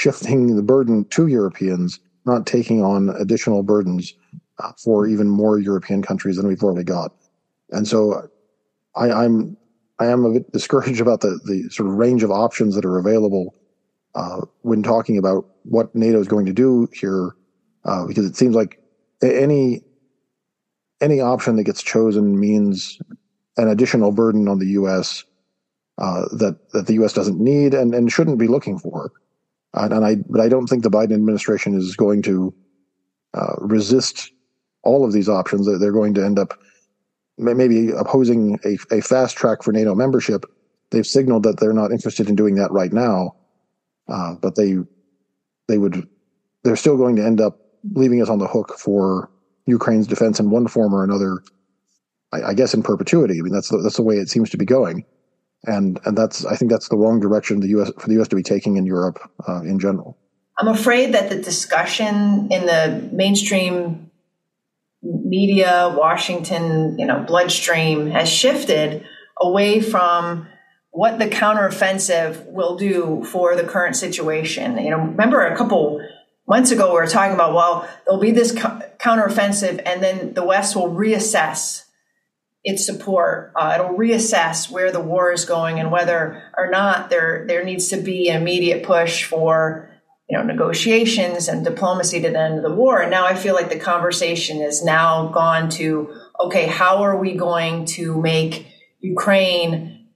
shifting 0.00 0.56
the 0.56 0.62
burden 0.62 1.04
to 1.10 1.26
Europeans, 1.26 2.00
not 2.24 2.46
taking 2.46 2.82
on 2.82 3.10
additional 3.10 3.62
burdens 3.62 4.14
uh, 4.58 4.72
for 4.82 5.06
even 5.06 5.28
more 5.28 5.58
European 5.58 6.00
countries 6.00 6.36
than 6.36 6.46
we've 6.48 6.62
already 6.62 6.84
got. 6.84 7.12
And 7.70 7.86
so 7.86 8.26
I, 8.96 9.10
I'm 9.10 9.58
I 9.98 10.06
am 10.06 10.24
a 10.24 10.32
bit 10.32 10.50
discouraged 10.52 11.00
about 11.06 11.20
the, 11.20 11.38
the 11.44 11.68
sort 11.68 11.90
of 11.90 11.96
range 11.96 12.22
of 12.22 12.30
options 12.30 12.74
that 12.76 12.86
are 12.86 12.98
available 12.98 13.54
uh, 14.14 14.40
when 14.62 14.82
talking 14.82 15.18
about 15.18 15.44
what 15.64 15.94
NATO 15.94 16.18
is 16.18 16.28
going 16.28 16.46
to 16.46 16.54
do 16.54 16.88
here, 16.94 17.36
uh, 17.84 18.06
because 18.06 18.24
it 18.24 18.36
seems 18.36 18.54
like 18.54 18.80
any 19.22 19.82
any 21.02 21.20
option 21.20 21.56
that 21.56 21.64
gets 21.64 21.82
chosen 21.82 22.40
means 22.40 22.98
an 23.58 23.68
additional 23.68 24.12
burden 24.12 24.48
on 24.48 24.60
the 24.60 24.68
U.S. 24.80 25.24
Uh, 25.98 26.22
that 26.38 26.56
that 26.72 26.86
the 26.86 26.94
U.S. 26.94 27.12
doesn't 27.12 27.38
need 27.38 27.74
and, 27.74 27.94
and 27.94 28.10
shouldn't 28.10 28.38
be 28.38 28.48
looking 28.48 28.78
for. 28.78 29.12
And 29.74 30.04
I 30.04 30.16
but 30.28 30.40
I 30.40 30.48
don't 30.48 30.66
think 30.66 30.82
the 30.82 30.90
Biden 30.90 31.14
administration 31.14 31.76
is 31.76 31.96
going 31.96 32.22
to 32.22 32.54
uh, 33.34 33.54
resist 33.58 34.32
all 34.82 35.04
of 35.04 35.12
these 35.12 35.28
options. 35.28 35.66
They're 35.66 35.92
going 35.92 36.14
to 36.14 36.24
end 36.24 36.38
up 36.38 36.58
maybe 37.38 37.90
opposing 37.90 38.58
a, 38.64 38.96
a 38.96 39.00
fast 39.00 39.36
track 39.36 39.62
for 39.62 39.72
NATO 39.72 39.94
membership. 39.94 40.44
They've 40.90 41.06
signaled 41.06 41.44
that 41.44 41.60
they're 41.60 41.72
not 41.72 41.92
interested 41.92 42.28
in 42.28 42.34
doing 42.34 42.56
that 42.56 42.72
right 42.72 42.92
now, 42.92 43.36
uh, 44.08 44.34
but 44.34 44.56
they 44.56 44.76
they 45.68 45.78
would 45.78 46.08
they're 46.64 46.76
still 46.76 46.96
going 46.96 47.16
to 47.16 47.24
end 47.24 47.40
up 47.40 47.58
leaving 47.94 48.20
us 48.20 48.28
on 48.28 48.38
the 48.38 48.48
hook 48.48 48.76
for 48.78 49.30
Ukraine's 49.66 50.06
defense 50.06 50.40
in 50.40 50.50
one 50.50 50.66
form 50.66 50.94
or 50.94 51.04
another. 51.04 51.42
I, 52.32 52.42
I 52.42 52.54
guess 52.54 52.74
in 52.74 52.82
perpetuity. 52.82 53.38
I 53.38 53.42
mean 53.42 53.52
that's 53.52 53.68
the, 53.68 53.78
that's 53.78 53.96
the 53.96 54.02
way 54.02 54.16
it 54.16 54.28
seems 54.28 54.50
to 54.50 54.56
be 54.56 54.64
going, 54.64 55.04
and 55.64 56.00
and 56.04 56.16
that's 56.16 56.44
I 56.44 56.56
think 56.56 56.70
that's 56.70 56.88
the 56.88 56.96
wrong 56.96 57.20
direction 57.20 57.60
the 57.60 57.68
U.S. 57.68 57.90
for 57.98 58.08
the 58.08 58.14
U.S. 58.14 58.28
to 58.28 58.36
be 58.36 58.42
taking 58.42 58.76
in 58.76 58.86
Europe 58.86 59.18
uh, 59.46 59.62
in 59.62 59.78
general. 59.78 60.16
I'm 60.58 60.68
afraid 60.68 61.14
that 61.14 61.30
the 61.30 61.36
discussion 61.36 62.48
in 62.50 62.66
the 62.66 63.08
mainstream 63.12 64.10
media, 65.02 65.94
Washington, 65.96 66.98
you 66.98 67.06
know, 67.06 67.24
bloodstream 67.26 68.10
has 68.10 68.28
shifted 68.28 69.04
away 69.40 69.80
from 69.80 70.46
what 70.90 71.18
the 71.18 71.26
counteroffensive 71.26 72.44
will 72.46 72.76
do 72.76 73.24
for 73.24 73.56
the 73.56 73.64
current 73.64 73.96
situation. 73.96 74.76
You 74.76 74.90
know, 74.90 74.98
remember 74.98 75.46
a 75.46 75.56
couple 75.56 76.06
months 76.46 76.70
ago 76.72 76.88
we 76.88 76.94
were 76.94 77.06
talking 77.06 77.34
about 77.34 77.54
well, 77.54 77.88
there'll 78.04 78.20
be 78.20 78.32
this 78.32 78.52
counteroffensive, 78.52 79.82
and 79.86 80.02
then 80.02 80.34
the 80.34 80.44
West 80.44 80.76
will 80.76 80.90
reassess 80.90 81.84
its 82.62 82.84
support. 82.84 83.52
Uh, 83.56 83.76
it'll 83.78 83.96
reassess 83.96 84.70
where 84.70 84.92
the 84.92 85.00
war 85.00 85.32
is 85.32 85.44
going 85.44 85.80
and 85.80 85.90
whether 85.90 86.42
or 86.56 86.70
not 86.70 87.10
there 87.10 87.44
there 87.46 87.64
needs 87.64 87.88
to 87.88 87.96
be 87.96 88.28
an 88.28 88.40
immediate 88.40 88.82
push 88.82 89.24
for 89.24 89.90
you 90.30 90.38
know, 90.38 90.44
negotiations 90.44 91.48
and 91.48 91.64
diplomacy 91.64 92.22
to 92.22 92.30
the 92.30 92.38
end 92.38 92.56
of 92.56 92.62
the 92.62 92.72
war. 92.72 93.00
And 93.00 93.10
now 93.10 93.26
I 93.26 93.34
feel 93.34 93.54
like 93.54 93.68
the 93.68 93.78
conversation 93.78 94.58
is 94.58 94.84
now 94.84 95.26
gone 95.26 95.68
to, 95.70 96.14
okay, 96.38 96.66
how 96.66 97.02
are 97.02 97.16
we 97.16 97.34
going 97.34 97.84
to 97.86 98.20
make 98.20 98.68
Ukraine 99.00 100.06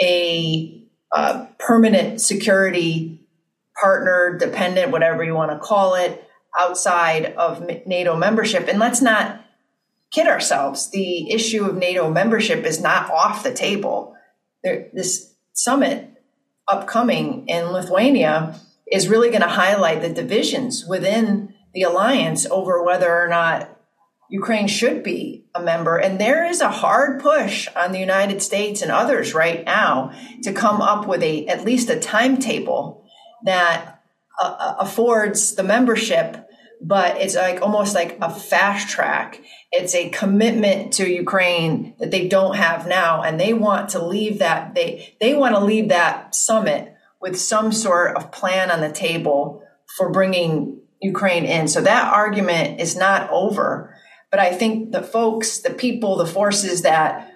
a 0.00 0.86
uh, 1.10 1.46
permanent 1.58 2.20
security 2.20 3.26
partner, 3.80 4.38
dependent, 4.38 4.92
whatever 4.92 5.24
you 5.24 5.34
want 5.34 5.50
to 5.50 5.58
call 5.58 5.96
it, 5.96 6.24
outside 6.56 7.34
of 7.34 7.68
NATO 7.84 8.16
membership? 8.16 8.68
And 8.68 8.78
let's 8.78 9.02
not 9.02 9.43
kid 10.14 10.26
ourselves. 10.26 10.90
The 10.90 11.30
issue 11.32 11.64
of 11.64 11.76
NATO 11.76 12.10
membership 12.10 12.64
is 12.64 12.80
not 12.80 13.10
off 13.10 13.42
the 13.42 13.52
table. 13.52 14.14
There, 14.62 14.88
this 14.92 15.34
summit 15.52 16.10
upcoming 16.68 17.46
in 17.48 17.72
Lithuania 17.72 18.58
is 18.90 19.08
really 19.08 19.28
going 19.28 19.42
to 19.42 19.48
highlight 19.48 20.02
the 20.02 20.08
divisions 20.08 20.84
within 20.86 21.54
the 21.72 21.82
alliance 21.82 22.46
over 22.46 22.82
whether 22.82 23.12
or 23.20 23.28
not 23.28 23.70
Ukraine 24.30 24.68
should 24.68 25.02
be 25.02 25.44
a 25.54 25.60
member. 25.60 25.96
And 25.96 26.20
there 26.20 26.46
is 26.46 26.60
a 26.60 26.70
hard 26.70 27.20
push 27.20 27.68
on 27.76 27.92
the 27.92 27.98
United 27.98 28.42
States 28.42 28.80
and 28.82 28.90
others 28.90 29.34
right 29.34 29.64
now 29.64 30.12
to 30.42 30.52
come 30.52 30.80
up 30.80 31.06
with 31.06 31.22
a 31.22 31.46
at 31.46 31.64
least 31.64 31.90
a 31.90 32.00
timetable 32.00 33.04
that 33.44 34.00
uh, 34.40 34.56
uh 34.58 34.76
affords 34.78 35.54
the 35.54 35.62
membership, 35.62 36.43
but 36.86 37.16
it's 37.16 37.34
like 37.34 37.62
almost 37.62 37.94
like 37.94 38.18
a 38.20 38.30
fast 38.30 38.88
track. 38.88 39.40
It's 39.72 39.94
a 39.94 40.10
commitment 40.10 40.92
to 40.94 41.10
Ukraine 41.10 41.94
that 41.98 42.10
they 42.10 42.28
don't 42.28 42.56
have 42.56 42.86
now, 42.86 43.22
and 43.22 43.40
they 43.40 43.54
want 43.54 43.90
to 43.90 44.04
leave 44.04 44.40
that 44.40 44.74
they 44.74 45.16
they 45.20 45.34
want 45.34 45.54
to 45.54 45.64
leave 45.64 45.88
that 45.88 46.34
summit 46.34 46.94
with 47.20 47.40
some 47.40 47.72
sort 47.72 48.16
of 48.16 48.30
plan 48.30 48.70
on 48.70 48.82
the 48.82 48.92
table 48.92 49.62
for 49.96 50.12
bringing 50.12 50.78
Ukraine 51.00 51.46
in. 51.46 51.68
So 51.68 51.80
that 51.80 52.12
argument 52.12 52.80
is 52.80 52.96
not 52.96 53.30
over. 53.30 53.96
But 54.30 54.40
I 54.40 54.52
think 54.52 54.92
the 54.92 55.02
folks, 55.02 55.60
the 55.60 55.70
people, 55.70 56.16
the 56.16 56.26
forces 56.26 56.82
that 56.82 57.30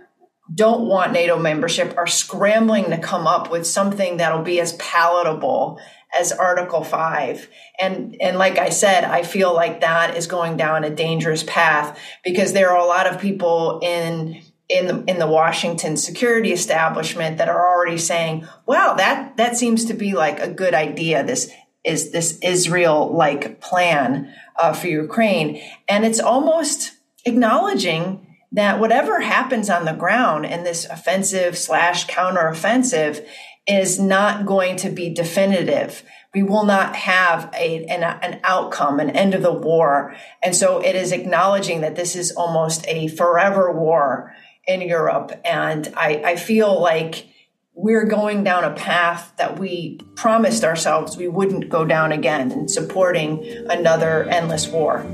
don't 0.52 0.88
want 0.88 1.12
NATO 1.12 1.38
membership 1.38 1.96
are 1.96 2.06
scrambling 2.06 2.90
to 2.90 2.98
come 2.98 3.26
up 3.26 3.50
with 3.50 3.66
something 3.66 4.16
that'll 4.16 4.42
be 4.42 4.60
as 4.60 4.72
palatable 4.74 5.80
as 6.16 6.32
Article 6.32 6.84
5. 6.84 7.48
And 7.80 8.16
and 8.20 8.38
like 8.38 8.58
I 8.58 8.70
said, 8.70 9.04
I 9.04 9.22
feel 9.22 9.54
like 9.54 9.80
that 9.80 10.16
is 10.16 10.26
going 10.26 10.56
down 10.56 10.84
a 10.84 10.90
dangerous 10.90 11.42
path 11.42 11.98
because 12.24 12.52
there 12.52 12.70
are 12.70 12.78
a 12.78 12.86
lot 12.86 13.06
of 13.06 13.20
people 13.20 13.80
in 13.82 14.42
in 14.68 14.86
the, 14.86 15.04
in 15.04 15.18
the 15.18 15.26
Washington 15.26 15.96
security 15.96 16.52
establishment 16.52 17.38
that 17.38 17.48
are 17.48 17.68
already 17.68 17.98
saying, 17.98 18.46
"Wow, 18.66 18.94
that 18.94 19.36
that 19.36 19.56
seems 19.56 19.86
to 19.86 19.94
be 19.94 20.14
like 20.14 20.40
a 20.40 20.48
good 20.48 20.74
idea." 20.74 21.24
This 21.24 21.50
is 21.84 22.10
this 22.10 22.38
Israel 22.42 23.14
like 23.14 23.60
plan 23.60 24.32
uh, 24.56 24.72
for 24.72 24.88
Ukraine, 24.88 25.62
and 25.88 26.04
it's 26.04 26.20
almost 26.20 26.92
acknowledging 27.24 28.26
that 28.52 28.80
whatever 28.80 29.20
happens 29.20 29.68
on 29.68 29.84
the 29.84 29.92
ground 29.92 30.46
in 30.46 30.64
this 30.64 30.86
offensive 30.86 31.56
slash 31.56 32.06
counteroffensive 32.06 33.26
is 33.68 34.00
not 34.00 34.46
going 34.46 34.76
to 34.76 34.88
be 34.88 35.10
definitive. 35.10 36.02
We 36.34 36.42
will 36.42 36.64
not 36.64 36.96
have 36.96 37.52
a, 37.54 37.84
an, 37.84 38.02
an 38.02 38.40
outcome, 38.42 38.98
an 38.98 39.10
end 39.10 39.34
of 39.34 39.42
the 39.42 39.52
war. 39.52 40.16
And 40.42 40.56
so 40.56 40.82
it 40.82 40.96
is 40.96 41.12
acknowledging 41.12 41.82
that 41.82 41.94
this 41.94 42.16
is 42.16 42.32
almost 42.32 42.86
a 42.88 43.08
forever 43.08 43.70
war 43.70 44.34
in 44.66 44.80
Europe. 44.80 45.32
And 45.44 45.92
I, 45.96 46.22
I 46.24 46.36
feel 46.36 46.80
like 46.80 47.26
we're 47.74 48.06
going 48.06 48.42
down 48.42 48.64
a 48.64 48.74
path 48.74 49.32
that 49.36 49.58
we 49.58 50.00
promised 50.16 50.64
ourselves 50.64 51.16
we 51.16 51.28
wouldn't 51.28 51.68
go 51.68 51.84
down 51.84 52.10
again 52.10 52.50
in 52.50 52.68
supporting 52.68 53.46
another 53.70 54.24
endless 54.24 54.66
war. 54.66 55.06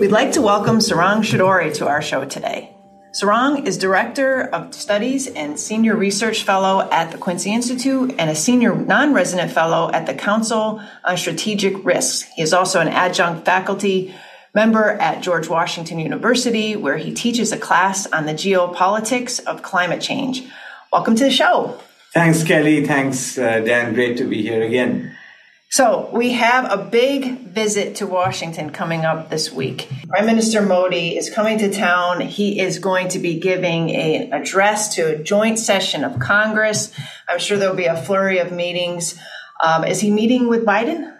We'd 0.00 0.10
like 0.10 0.32
to 0.32 0.40
welcome 0.40 0.78
Sarang 0.78 1.18
Shidore 1.18 1.74
to 1.74 1.86
our 1.86 2.00
show 2.00 2.24
today. 2.24 2.74
Sarang 3.12 3.66
is 3.66 3.76
Director 3.76 4.44
of 4.44 4.74
Studies 4.74 5.26
and 5.26 5.60
Senior 5.60 5.94
Research 5.94 6.42
Fellow 6.42 6.88
at 6.90 7.12
the 7.12 7.18
Quincy 7.18 7.52
Institute 7.52 8.14
and 8.18 8.30
a 8.30 8.34
Senior 8.34 8.74
Non 8.74 9.12
Resident 9.12 9.52
Fellow 9.52 9.90
at 9.92 10.06
the 10.06 10.14
Council 10.14 10.80
on 11.04 11.16
Strategic 11.18 11.84
Risks. 11.84 12.22
He 12.22 12.40
is 12.40 12.54
also 12.54 12.80
an 12.80 12.88
adjunct 12.88 13.44
faculty 13.44 14.14
member 14.54 14.92
at 14.92 15.20
George 15.20 15.50
Washington 15.50 15.98
University, 15.98 16.76
where 16.76 16.96
he 16.96 17.12
teaches 17.12 17.52
a 17.52 17.58
class 17.58 18.10
on 18.10 18.24
the 18.24 18.32
geopolitics 18.32 19.38
of 19.44 19.62
climate 19.62 20.00
change. 20.00 20.44
Welcome 20.90 21.14
to 21.16 21.24
the 21.24 21.30
show. 21.30 21.78
Thanks, 22.14 22.42
Kelley. 22.42 22.86
Thanks, 22.86 23.36
uh, 23.36 23.60
Dan. 23.60 23.92
Great 23.92 24.16
to 24.16 24.24
be 24.24 24.40
here 24.40 24.62
again. 24.62 25.14
So 25.72 26.10
we 26.12 26.32
have 26.32 26.68
a 26.68 26.84
big 26.84 27.42
visit 27.42 27.96
to 27.96 28.06
Washington 28.06 28.70
coming 28.70 29.04
up 29.04 29.30
this 29.30 29.52
week. 29.52 29.88
Prime 30.08 30.26
Minister 30.26 30.62
Modi 30.62 31.16
is 31.16 31.30
coming 31.30 31.58
to 31.58 31.72
town. 31.72 32.20
He 32.20 32.58
is 32.58 32.80
going 32.80 33.06
to 33.10 33.20
be 33.20 33.38
giving 33.38 33.94
an 33.94 34.32
address 34.32 34.96
to 34.96 35.14
a 35.14 35.22
joint 35.22 35.60
session 35.60 36.02
of 36.02 36.18
Congress. 36.18 36.92
I'm 37.28 37.38
sure 37.38 37.56
there'll 37.56 37.76
be 37.76 37.84
a 37.84 37.96
flurry 37.96 38.38
of 38.38 38.50
meetings. 38.50 39.16
Um, 39.62 39.84
is 39.84 40.00
he 40.00 40.10
meeting 40.10 40.48
with 40.48 40.64
Biden? 40.64 41.16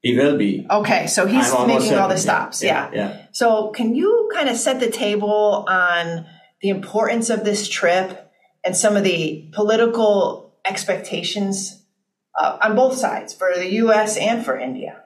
He 0.00 0.16
will 0.16 0.38
be. 0.38 0.64
Okay, 0.70 1.08
so 1.08 1.26
he's 1.26 1.52
making 1.66 1.94
all 1.94 2.08
the 2.08 2.18
stops. 2.18 2.62
Yeah, 2.62 2.88
yeah. 2.92 2.96
yeah. 2.96 3.26
So 3.32 3.70
can 3.70 3.96
you 3.96 4.30
kind 4.32 4.48
of 4.48 4.56
set 4.56 4.78
the 4.78 4.90
table 4.90 5.66
on 5.68 6.24
the 6.60 6.68
importance 6.68 7.30
of 7.30 7.44
this 7.44 7.68
trip 7.68 8.30
and 8.62 8.76
some 8.76 8.96
of 8.96 9.02
the 9.02 9.48
political 9.52 10.54
expectations 10.64 11.81
uh, 12.38 12.58
on 12.62 12.76
both 12.76 12.96
sides 12.96 13.34
for 13.34 13.50
the 13.54 13.72
U.S. 13.84 14.16
and 14.16 14.44
for 14.44 14.58
India. 14.58 15.02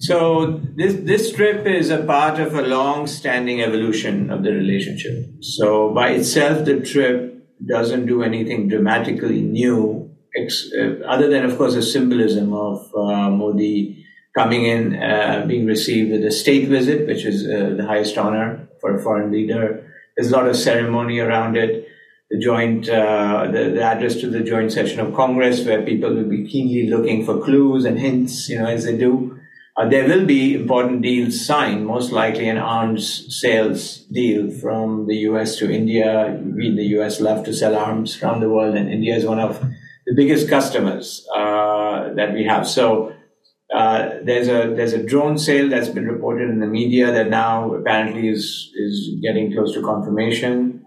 So 0.00 0.60
this 0.76 0.94
this 0.94 1.32
trip 1.32 1.66
is 1.66 1.90
a 1.90 2.02
part 2.02 2.40
of 2.40 2.54
a 2.54 2.62
long-standing 2.62 3.60
evolution 3.60 4.30
of 4.30 4.42
the 4.42 4.52
relationship. 4.52 5.26
So 5.40 5.92
by 5.92 6.10
itself, 6.10 6.64
the 6.64 6.80
trip 6.80 7.30
doesn't 7.66 8.06
do 8.06 8.22
anything 8.22 8.68
dramatically 8.68 9.42
new, 9.42 10.10
ex- 10.34 10.70
uh, 10.72 11.04
other 11.06 11.28
than, 11.28 11.44
of 11.44 11.58
course, 11.58 11.74
a 11.74 11.82
symbolism 11.82 12.54
of 12.54 12.90
uh, 12.94 13.28
Modi 13.28 14.06
coming 14.34 14.64
in, 14.64 14.96
uh, 14.96 15.44
being 15.46 15.66
received 15.66 16.12
with 16.12 16.24
a 16.24 16.30
state 16.30 16.68
visit, 16.68 17.06
which 17.06 17.26
is 17.26 17.46
uh, 17.46 17.74
the 17.76 17.84
highest 17.84 18.16
honor 18.16 18.68
for 18.80 18.96
a 18.96 19.02
foreign 19.02 19.30
leader. 19.30 19.86
There's 20.16 20.32
a 20.32 20.36
lot 20.36 20.48
of 20.48 20.56
ceremony 20.56 21.18
around 21.18 21.56
it. 21.58 21.88
The 22.30 22.38
joint, 22.38 22.88
uh, 22.88 23.48
the, 23.50 23.70
the 23.70 23.82
address 23.82 24.16
to 24.20 24.30
the 24.30 24.40
joint 24.40 24.72
session 24.72 25.00
of 25.00 25.14
Congress, 25.14 25.64
where 25.64 25.82
people 25.82 26.14
will 26.14 26.28
be 26.28 26.46
keenly 26.46 26.88
looking 26.88 27.24
for 27.24 27.42
clues 27.42 27.84
and 27.84 27.98
hints, 27.98 28.48
you 28.48 28.58
know, 28.58 28.66
as 28.66 28.84
they 28.84 28.96
do. 28.96 29.36
Uh, 29.76 29.88
there 29.88 30.06
will 30.06 30.26
be 30.26 30.54
important 30.54 31.02
deals 31.02 31.44
signed, 31.44 31.86
most 31.86 32.12
likely 32.12 32.48
an 32.48 32.58
arms 32.58 33.26
sales 33.40 33.98
deal 34.12 34.50
from 34.50 35.06
the 35.06 35.16
US 35.28 35.56
to 35.56 35.70
India. 35.70 36.38
We, 36.44 36.74
the 36.74 37.00
US, 37.00 37.20
love 37.20 37.44
to 37.46 37.54
sell 37.54 37.74
arms 37.74 38.22
around 38.22 38.40
the 38.40 38.48
world, 38.48 38.76
and 38.76 38.90
India 38.90 39.16
is 39.16 39.24
one 39.24 39.40
of 39.40 39.60
the 40.06 40.14
biggest 40.14 40.48
customers 40.48 41.26
uh, 41.34 42.12
that 42.14 42.34
we 42.34 42.44
have. 42.44 42.68
So 42.68 43.14
uh, 43.74 44.10
there's 44.24 44.48
a 44.48 44.74
there's 44.74 44.92
a 44.92 45.02
drone 45.02 45.38
sale 45.38 45.68
that's 45.68 45.88
been 45.88 46.06
reported 46.06 46.50
in 46.50 46.58
the 46.58 46.66
media 46.66 47.12
that 47.12 47.30
now 47.30 47.72
apparently 47.72 48.28
is 48.28 48.72
is 48.74 49.10
getting 49.22 49.52
close 49.52 49.72
to 49.74 49.82
confirmation 49.82 50.79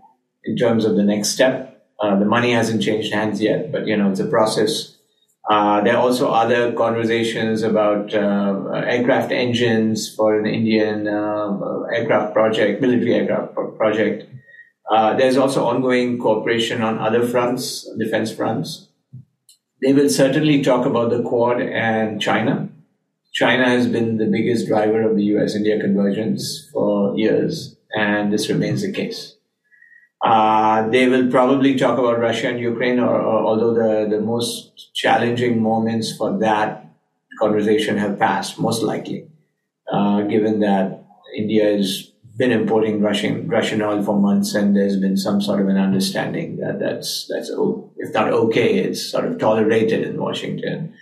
in 0.46 0.56
terms 0.56 0.86
of 0.86 0.96
the 0.96 1.04
next 1.04 1.30
step. 1.30 1.86
Uh, 2.00 2.18
the 2.18 2.26
money 2.26 2.52
hasn't 2.52 2.82
changed 2.82 3.14
hands 3.14 3.42
yet, 3.42 3.72
but 3.72 3.88
you 3.88 3.96
know 3.96 4.12
it's 4.12 4.20
a 4.20 4.28
process 4.28 4.94
uh, 5.50 5.82
there 5.82 5.96
are 5.96 6.02
also 6.02 6.32
other 6.32 6.72
conversations 6.72 7.64
about 7.64 8.14
uh, 8.14 8.70
aircraft 8.86 9.32
engines 9.32 10.14
for 10.14 10.40
an 10.40 10.46
Indian 10.46 11.08
uh, 11.08 11.82
aircraft 11.94 12.34
project, 12.34 12.82
military 12.82 13.16
aircraft 13.16 13.54
project. 13.78 14.30
Uh, 14.90 15.14
there's 15.16 15.38
also 15.38 15.66
ongoing 15.66 16.18
cooperation 16.18 16.82
on 16.82 16.98
other 16.98 17.28
fronts, 17.28 17.90
defense 17.98 18.32
fronts. 18.32 18.88
They 19.82 19.92
will 19.92 20.10
certainly 20.10 20.64
talk 20.64 20.86
about 20.86 21.10
the 21.10 21.24
Quad 21.24 21.62
and 21.62 22.22
China. 22.22 22.70
China 23.34 23.68
has 23.68 23.88
been 23.88 24.18
the 24.18 24.28
biggest 24.28 24.68
driver 24.68 25.02
of 25.02 25.18
the 25.18 25.24
US 25.36 25.56
India 25.56 25.80
convergence 25.80 26.70
for 26.72 27.18
years, 27.18 27.76
and 27.94 28.32
this 28.32 28.48
remains 28.48 28.82
the 28.82 28.94
case. 28.94 29.36
Uh, 30.24 30.88
they 30.90 31.08
will 31.08 31.30
probably 31.30 31.76
talk 31.76 32.00
about 32.00 32.18
Russia 32.18 32.48
and 32.48 32.60
Ukraine, 32.60 32.98
or, 33.00 33.20
or, 33.20 33.44
although 33.44 33.74
the, 33.74 34.16
the 34.16 34.22
most 34.22 34.94
challenging 34.94 35.62
moments 35.62 36.16
for 36.16 36.40
that 36.40 36.86
conversation 37.40 37.98
have 37.98 38.18
passed, 38.18 38.58
most 38.58 38.82
likely, 38.84 39.28
uh, 39.92 40.22
given 40.22 40.62
that 40.62 41.04
India 41.36 41.76
has 41.76 42.12
been 42.38 42.52
importing 42.52 43.02
Russian 43.02 43.48
Russian 43.48 43.82
oil 43.82 44.02
for 44.02 44.18
months, 44.20 44.56
and 44.56 44.76
there's 44.76 44.98
been 44.98 45.18
some 45.18 45.42
sort 45.42 45.62
of 45.62 45.68
an 45.68 45.78
understanding 45.78 46.58
that 46.58 46.80
that's 46.80 47.28
that's 47.30 47.52
if 47.98 48.14
not 48.14 48.32
okay, 48.32 48.80
it's 48.80 49.06
sort 49.06 49.26
of 49.26 49.38
tolerated 49.38 50.08
in 50.08 50.20
Washington. 50.20 50.94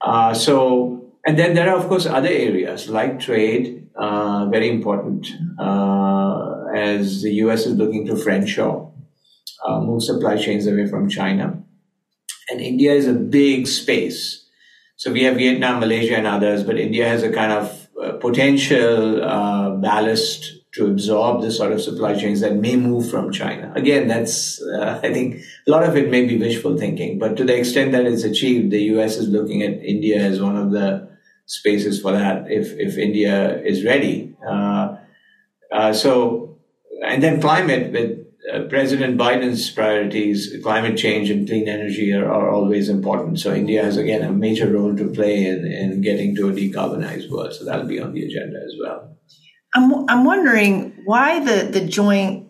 Uh, 0.00 0.32
so, 0.34 1.10
and 1.26 1.38
then 1.38 1.54
there 1.54 1.68
are 1.70 1.76
of 1.76 1.88
course 1.88 2.06
other 2.06 2.28
areas 2.28 2.88
like 2.88 3.18
trade, 3.18 3.88
uh, 3.96 4.46
very 4.46 4.68
important 4.68 5.26
uh, 5.58 6.57
as 6.74 7.22
the 7.22 7.32
US 7.44 7.66
is 7.66 7.74
looking 7.76 8.06
to 8.06 8.16
friendshore, 8.16 8.92
uh, 9.66 9.80
move 9.80 10.02
supply 10.02 10.36
chains 10.36 10.66
away 10.66 10.86
from 10.86 11.08
China. 11.08 11.62
And 12.50 12.60
India 12.60 12.92
is 12.92 13.06
a 13.06 13.12
big 13.12 13.66
space. 13.66 14.46
So 14.96 15.12
we 15.12 15.22
have 15.24 15.36
Vietnam, 15.36 15.80
Malaysia, 15.80 16.16
and 16.16 16.26
others, 16.26 16.64
but 16.64 16.78
India 16.78 17.08
has 17.08 17.22
a 17.22 17.30
kind 17.30 17.52
of 17.52 17.88
uh, 18.02 18.12
potential 18.12 19.22
uh, 19.22 19.70
ballast 19.76 20.54
to 20.74 20.86
absorb 20.86 21.42
the 21.42 21.50
sort 21.50 21.72
of 21.72 21.80
supply 21.80 22.14
chains 22.16 22.40
that 22.40 22.54
may 22.54 22.76
move 22.76 23.10
from 23.10 23.32
China. 23.32 23.72
Again, 23.74 24.06
that's, 24.06 24.62
uh, 24.62 25.00
I 25.02 25.12
think 25.12 25.40
a 25.66 25.70
lot 25.70 25.82
of 25.82 25.96
it 25.96 26.10
may 26.10 26.26
be 26.26 26.38
wishful 26.38 26.76
thinking, 26.76 27.18
but 27.18 27.36
to 27.36 27.44
the 27.44 27.56
extent 27.56 27.92
that 27.92 28.06
it's 28.06 28.24
achieved, 28.24 28.70
the 28.70 28.82
US 28.94 29.16
is 29.16 29.28
looking 29.28 29.62
at 29.62 29.82
India 29.82 30.20
as 30.20 30.40
one 30.40 30.56
of 30.56 30.70
the 30.70 31.08
spaces 31.46 32.00
for 32.00 32.12
that 32.12 32.50
if, 32.50 32.72
if 32.78 32.98
India 32.98 33.60
is 33.62 33.84
ready. 33.84 34.36
Uh, 34.46 34.96
uh, 35.72 35.92
so 35.92 36.47
and 37.02 37.22
then 37.22 37.40
climate 37.40 37.92
with 37.92 38.26
uh, 38.52 38.62
President 38.68 39.18
Biden's 39.18 39.70
priorities, 39.70 40.54
climate 40.62 40.96
change 40.96 41.30
and 41.30 41.46
clean 41.46 41.68
energy 41.68 42.12
are, 42.12 42.30
are, 42.30 42.50
always 42.50 42.88
important. 42.88 43.38
So 43.40 43.52
India 43.52 43.82
has 43.82 43.96
again 43.96 44.22
a 44.22 44.32
major 44.32 44.72
role 44.72 44.96
to 44.96 45.10
play 45.10 45.44
in, 45.44 45.66
in 45.66 46.00
getting 46.00 46.34
to 46.36 46.48
a 46.48 46.52
decarbonized 46.52 47.30
world. 47.30 47.52
So 47.52 47.64
that'll 47.64 47.86
be 47.86 48.00
on 48.00 48.14
the 48.14 48.24
agenda 48.24 48.58
as 48.64 48.74
well. 48.80 49.16
I'm 49.74 50.08
I'm 50.08 50.24
wondering 50.24 51.02
why 51.04 51.44
the 51.44 51.66
the 51.66 51.84
joint 51.86 52.48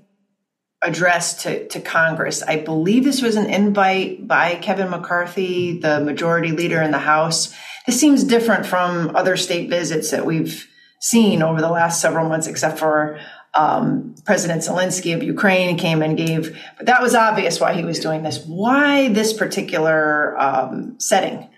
address 0.82 1.42
to, 1.42 1.66
to 1.68 1.80
Congress. 1.80 2.42
I 2.42 2.58
believe 2.58 3.04
this 3.04 3.22
was 3.22 3.36
an 3.36 3.46
invite 3.46 4.28
by 4.28 4.54
Kevin 4.56 4.90
McCarthy, 4.90 5.80
the 5.80 6.00
majority 6.00 6.52
leader 6.52 6.80
in 6.80 6.92
the 6.92 6.98
House. 6.98 7.52
This 7.86 7.98
seems 7.98 8.22
different 8.22 8.66
from 8.66 9.16
other 9.16 9.36
state 9.36 9.70
visits 9.70 10.10
that 10.12 10.24
we've 10.24 10.68
seen 11.00 11.42
over 11.42 11.60
the 11.60 11.70
last 11.70 12.00
several 12.00 12.28
months, 12.28 12.46
except 12.46 12.78
for 12.78 13.18
um, 13.54 14.14
President 14.24 14.62
Zelensky 14.62 15.14
of 15.14 15.22
Ukraine 15.22 15.76
came 15.76 16.02
and 16.02 16.16
gave, 16.16 16.58
but 16.76 16.86
that 16.86 17.02
was 17.02 17.14
obvious 17.14 17.60
why 17.60 17.74
he 17.74 17.84
was 17.84 17.98
doing 17.98 18.22
this. 18.22 18.44
Why 18.46 19.08
this 19.08 19.32
particular 19.32 20.38
um, 20.38 20.98
setting? 20.98 21.48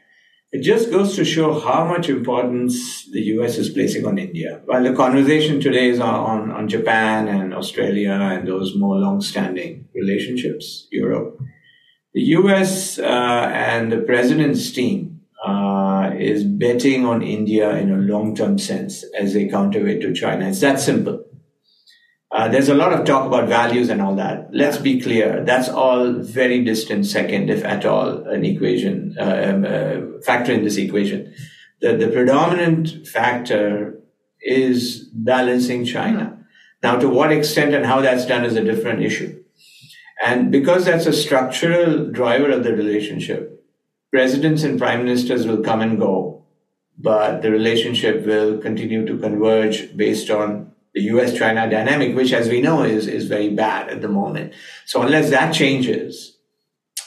It 0.52 0.62
just 0.62 0.90
goes 0.90 1.14
to 1.14 1.24
show 1.24 1.60
how 1.60 1.84
much 1.84 2.08
importance 2.08 3.08
the 3.12 3.20
US 3.34 3.56
is 3.56 3.68
placing 3.68 4.04
on 4.04 4.18
India. 4.18 4.60
While 4.64 4.82
the 4.82 4.92
conversation 4.94 5.60
today 5.60 5.90
is 5.90 6.00
on, 6.00 6.50
on, 6.50 6.68
Japan 6.68 7.28
and 7.28 7.54
Australia 7.54 8.10
and 8.10 8.48
those 8.48 8.74
more 8.74 8.96
long 8.96 9.20
standing 9.20 9.86
relationships, 9.94 10.88
Europe, 10.90 11.38
the 12.14 12.22
US 12.38 12.98
uh, 12.98 13.52
and 13.54 13.92
the 13.92 13.98
president's 13.98 14.72
team 14.72 15.20
uh, 15.46 16.10
is 16.18 16.42
betting 16.42 17.06
on 17.06 17.22
India 17.22 17.76
in 17.76 17.92
a 17.92 17.98
long 17.98 18.34
term 18.34 18.58
sense 18.58 19.04
as 19.16 19.36
a 19.36 19.48
counterweight 19.48 20.00
to 20.00 20.12
China. 20.12 20.48
It's 20.48 20.60
that 20.60 20.80
simple. 20.80 21.24
Uh, 22.32 22.46
there's 22.46 22.68
a 22.68 22.74
lot 22.74 22.92
of 22.92 23.04
talk 23.04 23.26
about 23.26 23.48
values 23.48 23.88
and 23.88 24.00
all 24.00 24.14
that. 24.14 24.48
Let's 24.52 24.78
be 24.78 25.00
clear. 25.00 25.44
That's 25.44 25.68
all 25.68 26.12
very 26.12 26.62
distant 26.64 27.06
second, 27.06 27.50
if 27.50 27.64
at 27.64 27.84
all, 27.84 28.28
an 28.28 28.44
equation, 28.44 29.16
uh, 29.18 29.46
um, 29.48 29.64
uh, 29.64 30.22
factor 30.22 30.52
in 30.52 30.62
this 30.62 30.76
equation. 30.76 31.34
The, 31.80 31.96
the 31.96 32.08
predominant 32.08 33.06
factor 33.08 34.00
is 34.40 35.08
balancing 35.12 35.84
China. 35.84 36.38
Now, 36.82 36.98
to 36.98 37.08
what 37.08 37.32
extent 37.32 37.74
and 37.74 37.84
how 37.84 38.00
that's 38.00 38.26
done 38.26 38.44
is 38.44 38.54
a 38.54 38.64
different 38.64 39.02
issue. 39.02 39.42
And 40.24 40.52
because 40.52 40.84
that's 40.84 41.06
a 41.06 41.12
structural 41.12 42.10
driver 42.10 42.50
of 42.50 42.62
the 42.62 42.74
relationship, 42.74 43.64
presidents 44.12 44.62
and 44.62 44.78
prime 44.78 45.02
ministers 45.02 45.46
will 45.46 45.62
come 45.62 45.80
and 45.80 45.98
go, 45.98 46.44
but 46.96 47.42
the 47.42 47.50
relationship 47.50 48.24
will 48.24 48.58
continue 48.58 49.04
to 49.06 49.18
converge 49.18 49.96
based 49.96 50.30
on 50.30 50.72
the 50.94 51.02
US 51.02 51.36
China 51.36 51.68
dynamic, 51.70 52.16
which, 52.16 52.32
as 52.32 52.48
we 52.48 52.60
know, 52.60 52.82
is, 52.82 53.06
is 53.06 53.26
very 53.26 53.50
bad 53.50 53.88
at 53.88 54.00
the 54.02 54.08
moment. 54.08 54.54
So, 54.86 55.02
unless 55.02 55.30
that 55.30 55.52
changes, 55.52 56.36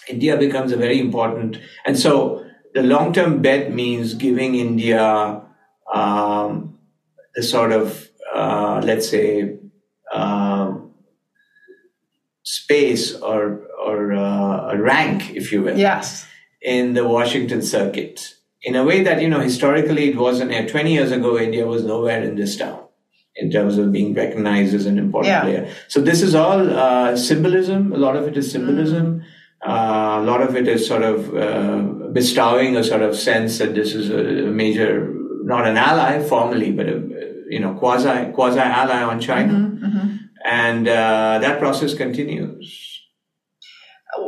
India 0.08 0.38
becomes 0.38 0.72
a 0.72 0.78
very 0.78 1.00
important. 1.00 1.58
And 1.86 1.98
so, 1.98 2.46
the 2.74 2.84
long 2.84 3.14
term 3.14 3.42
bet 3.42 3.72
means 3.74 4.14
giving 4.14 4.56
India 4.56 5.42
um, 5.94 6.80
the 7.36 7.44
sort 7.44 7.72
of, 7.72 8.10
uh, 8.34 8.82
let's 8.84 9.10
say, 9.10 9.58
um, 10.14 10.94
space 12.44 13.16
or, 13.16 13.68
or 13.86 14.14
uh, 14.14 14.72
a 14.72 14.78
rank, 14.78 15.36
if 15.36 15.52
you 15.52 15.62
will. 15.62 15.78
Yes. 15.78 16.26
In 16.62 16.94
the 16.94 17.08
Washington 17.08 17.62
circuit. 17.62 18.36
In 18.62 18.76
a 18.76 18.84
way 18.86 19.04
that, 19.04 19.22
you 19.22 19.28
know, 19.28 19.42
historically 19.42 20.10
it 20.10 20.16
wasn't, 20.16 20.70
20 20.70 20.94
years 20.94 21.12
ago, 21.12 21.38
India 21.38 21.68
was 21.68 21.84
nowhere 21.84 22.24
in 22.24 22.36
this 22.36 22.56
town 22.56 22.83
in 23.36 23.52
terms 23.52 23.78
of 23.78 23.92
being 23.92 24.14
recognized 24.14 24.74
as 24.74 24.86
an 24.86 24.98
important 24.98 25.32
yeah. 25.32 25.42
player. 25.42 25.74
So 25.88 26.02
this 26.02 26.22
is 26.22 26.36
all 26.36 26.70
uh, 26.70 27.18
symbolism. 27.18 27.92
A 27.94 27.98
lot 27.98 28.16
of 28.16 28.28
it 28.28 28.38
is 28.38 28.52
symbolism. 28.52 29.22
Mm. 29.22 29.24
Uh, 29.66 30.22
a 30.22 30.24
lot 30.24 30.42
of 30.42 30.56
it 30.56 30.68
is 30.68 30.86
sort 30.86 31.04
of 31.04 31.36
uh, 31.36 32.10
bestowing 32.12 32.76
a 32.76 32.84
sort 32.84 33.02
of 33.02 33.16
sense 33.16 33.58
that 33.60 33.74
this 33.74 33.96
is 33.96 34.10
a 34.10 34.52
major, 34.52 35.14
not 35.44 35.66
an 35.66 35.78
ally 35.78 36.22
formally, 36.22 36.72
but 36.72 36.88
a 36.88 37.02
you 37.50 37.60
know 37.60 37.74
quasi 37.76 38.32
quasi 38.34 38.60
ally 38.60 39.02
on 39.04 39.22
China, 39.22 39.54
mm-hmm, 39.54 39.86
mm-hmm. 39.86 40.16
and 40.44 40.88
uh, 40.88 41.40
that 41.40 41.60
process 41.60 41.94
continues. 41.94 43.02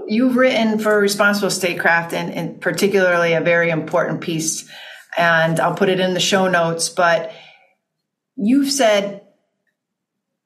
You've 0.08 0.36
written 0.36 0.80
for 0.80 1.00
Responsible 1.00 1.50
Statecraft, 1.50 2.14
and, 2.14 2.34
and 2.34 2.62
particularly 2.62 3.34
a 3.34 3.42
very 3.42 3.70
important 3.72 4.22
piece, 4.22 4.70
and 5.18 5.60
I'll 5.60 5.76
put 5.76 5.90
it 5.90 6.00
in 6.00 6.14
the 6.14 6.20
show 6.20 6.48
notes, 6.48 6.90
but 6.90 7.32
You've 8.36 8.72
said 8.72 9.26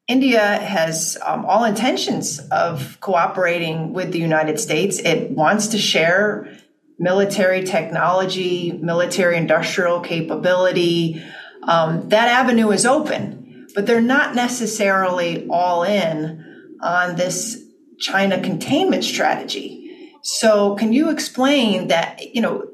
India 0.07 0.41
has 0.41 1.17
um, 1.23 1.45
all 1.45 1.63
intentions 1.65 2.39
of 2.49 2.99
cooperating 2.99 3.93
with 3.93 4.11
the 4.11 4.19
United 4.19 4.59
States. 4.59 4.97
It 4.99 5.31
wants 5.31 5.67
to 5.67 5.77
share 5.77 6.57
military 6.97 7.63
technology, 7.63 8.71
military 8.71 9.37
industrial 9.37 10.01
capability. 10.01 11.23
um, 11.63 12.09
that 12.09 12.27
avenue 12.27 12.71
is 12.71 12.85
open, 12.85 13.67
but 13.75 13.85
they're 13.85 14.01
not 14.01 14.33
necessarily 14.33 15.47
all 15.47 15.83
in 15.83 16.43
on 16.81 17.15
this 17.15 17.61
China 17.99 18.41
containment 18.41 19.03
strategy. 19.03 20.15
So, 20.23 20.75
can 20.75 20.91
you 20.91 21.09
explain 21.09 21.87
that? 21.89 22.33
You 22.33 22.41
know, 22.41 22.67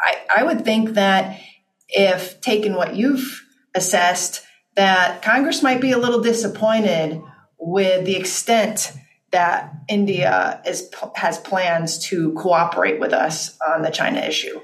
I, 0.00 0.16
I 0.38 0.42
would 0.44 0.64
think 0.64 0.90
that 0.90 1.40
if 1.88 2.40
taken 2.40 2.74
what 2.74 2.94
you've 2.94 3.44
assessed, 3.74 4.45
that 4.76 5.22
Congress 5.22 5.62
might 5.62 5.80
be 5.80 5.92
a 5.92 5.98
little 5.98 6.20
disappointed 6.20 7.20
with 7.58 8.04
the 8.04 8.16
extent 8.16 8.92
that 9.32 9.72
India 9.88 10.62
is, 10.66 10.90
has 11.16 11.38
plans 11.38 11.98
to 11.98 12.32
cooperate 12.34 13.00
with 13.00 13.12
us 13.12 13.58
on 13.66 13.82
the 13.82 13.90
China 13.90 14.20
issue. 14.20 14.60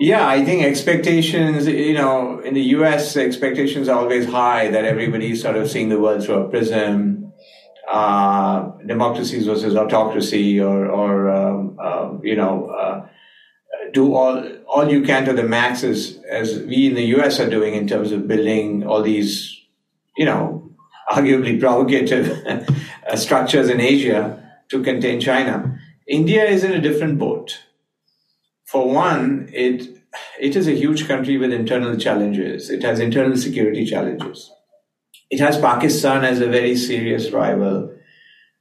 Yeah, 0.00 0.26
I 0.26 0.42
think 0.44 0.62
expectations, 0.62 1.66
you 1.66 1.92
know, 1.92 2.40
in 2.40 2.54
the 2.54 2.62
US, 2.76 3.16
expectations 3.18 3.86
are 3.88 3.98
always 3.98 4.24
high 4.24 4.68
that 4.68 4.84
everybody's 4.86 5.42
sort 5.42 5.56
of 5.56 5.70
seeing 5.70 5.90
the 5.90 6.00
world 6.00 6.24
through 6.24 6.36
a 6.36 6.48
prism, 6.48 7.32
uh, 7.90 8.70
democracies 8.86 9.44
versus 9.46 9.76
autocracy, 9.76 10.58
or, 10.58 10.86
or 10.86 11.30
um, 11.30 11.76
uh, 11.78 12.12
you 12.22 12.34
know, 12.34 12.70
uh, 12.70 13.06
do 13.92 14.14
all, 14.14 14.46
all 14.66 14.90
you 14.90 15.02
can 15.02 15.24
to 15.24 15.32
the 15.32 15.42
max 15.42 15.82
as, 15.84 16.18
as 16.28 16.60
we 16.60 16.86
in 16.86 16.94
the 16.94 17.04
US 17.16 17.40
are 17.40 17.50
doing 17.50 17.74
in 17.74 17.88
terms 17.88 18.12
of 18.12 18.28
building 18.28 18.86
all 18.86 19.02
these, 19.02 19.60
you 20.16 20.24
know, 20.24 20.70
arguably 21.10 21.58
provocative 21.58 22.44
uh, 23.08 23.16
structures 23.16 23.68
in 23.68 23.80
Asia 23.80 24.42
to 24.70 24.82
contain 24.82 25.20
China. 25.20 25.78
India 26.06 26.44
is 26.44 26.64
in 26.64 26.72
a 26.72 26.80
different 26.80 27.18
boat 27.18 27.58
for 28.70 28.88
one, 28.88 29.50
it 29.52 29.88
it 30.38 30.54
is 30.54 30.68
a 30.68 30.76
huge 30.76 31.08
country 31.08 31.36
with 31.38 31.52
internal 31.52 31.96
challenges. 31.96 32.70
It 32.70 32.84
has 32.84 33.00
internal 33.00 33.36
security 33.36 33.84
challenges. 33.84 34.52
It 35.28 35.40
has 35.40 35.58
Pakistan 35.58 36.24
as 36.24 36.40
a 36.40 36.46
very 36.46 36.76
serious 36.76 37.32
rival. 37.32 37.92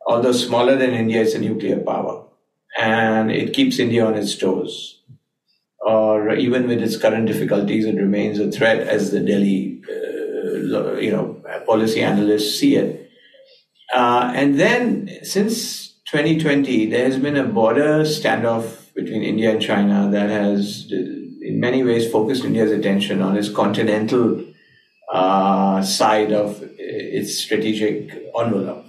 Although 0.07 0.31
smaller 0.31 0.75
than 0.77 0.95
India, 0.95 1.21
it's 1.21 1.35
a 1.35 1.39
nuclear 1.39 1.79
power. 1.79 2.25
And 2.79 3.31
it 3.31 3.53
keeps 3.53 3.77
India 3.77 4.03
on 4.03 4.15
its 4.15 4.35
toes. 4.35 5.01
Or 5.89 6.35
even 6.35 6.67
with 6.67 6.83
its 6.83 6.97
current 6.97 7.25
difficulties, 7.25 7.85
it 7.85 7.95
remains 7.95 8.39
a 8.39 8.51
threat 8.51 8.79
as 8.95 9.09
the 9.09 9.21
Delhi, 9.21 9.81
uh, 9.89 10.97
you 11.05 11.11
know, 11.11 11.41
policy 11.65 12.01
analysts 12.01 12.59
see 12.59 12.75
it. 12.75 13.09
Uh, 13.91 14.31
and 14.35 14.59
then 14.59 15.09
since 15.23 15.93
2020, 16.11 16.85
there 16.91 17.05
has 17.05 17.17
been 17.17 17.35
a 17.37 17.43
border 17.43 18.03
standoff 18.03 18.93
between 18.93 19.23
India 19.23 19.49
and 19.49 19.61
China 19.61 20.07
that 20.11 20.29
has, 20.29 20.91
in 20.91 21.59
many 21.59 21.83
ways, 21.83 22.11
focused 22.11 22.43
India's 22.43 22.71
attention 22.71 23.23
on 23.23 23.35
its 23.35 23.49
continental 23.49 24.45
uh, 25.11 25.81
side 25.81 26.31
of 26.31 26.61
its 26.77 27.35
strategic 27.35 28.11
envelope. 28.39 28.85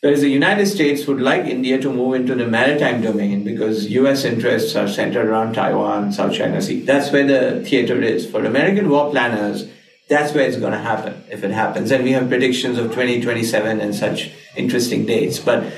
Whereas 0.00 0.20
the 0.20 0.28
United 0.28 0.66
States 0.66 1.06
would 1.06 1.20
like 1.20 1.46
India 1.46 1.80
to 1.80 1.92
move 1.92 2.14
into 2.14 2.34
the 2.34 2.46
maritime 2.46 3.00
domain 3.00 3.44
because 3.44 3.88
US 3.88 4.24
interests 4.24 4.76
are 4.76 4.86
centered 4.86 5.26
around 5.26 5.54
Taiwan, 5.54 6.12
South 6.12 6.34
China 6.34 6.60
Sea. 6.60 6.80
That's 6.80 7.10
where 7.10 7.26
the 7.26 7.64
theater 7.64 8.00
is. 8.02 8.30
For 8.30 8.44
American 8.44 8.90
war 8.90 9.10
planners, 9.10 9.66
that's 10.08 10.34
where 10.34 10.46
it's 10.46 10.58
going 10.58 10.72
to 10.72 10.78
happen 10.78 11.24
if 11.30 11.42
it 11.42 11.50
happens. 11.50 11.90
And 11.90 12.04
we 12.04 12.12
have 12.12 12.28
predictions 12.28 12.78
of 12.78 12.90
2027 12.90 13.80
and 13.80 13.94
such 13.94 14.30
interesting 14.54 15.06
dates. 15.06 15.38
But 15.38 15.72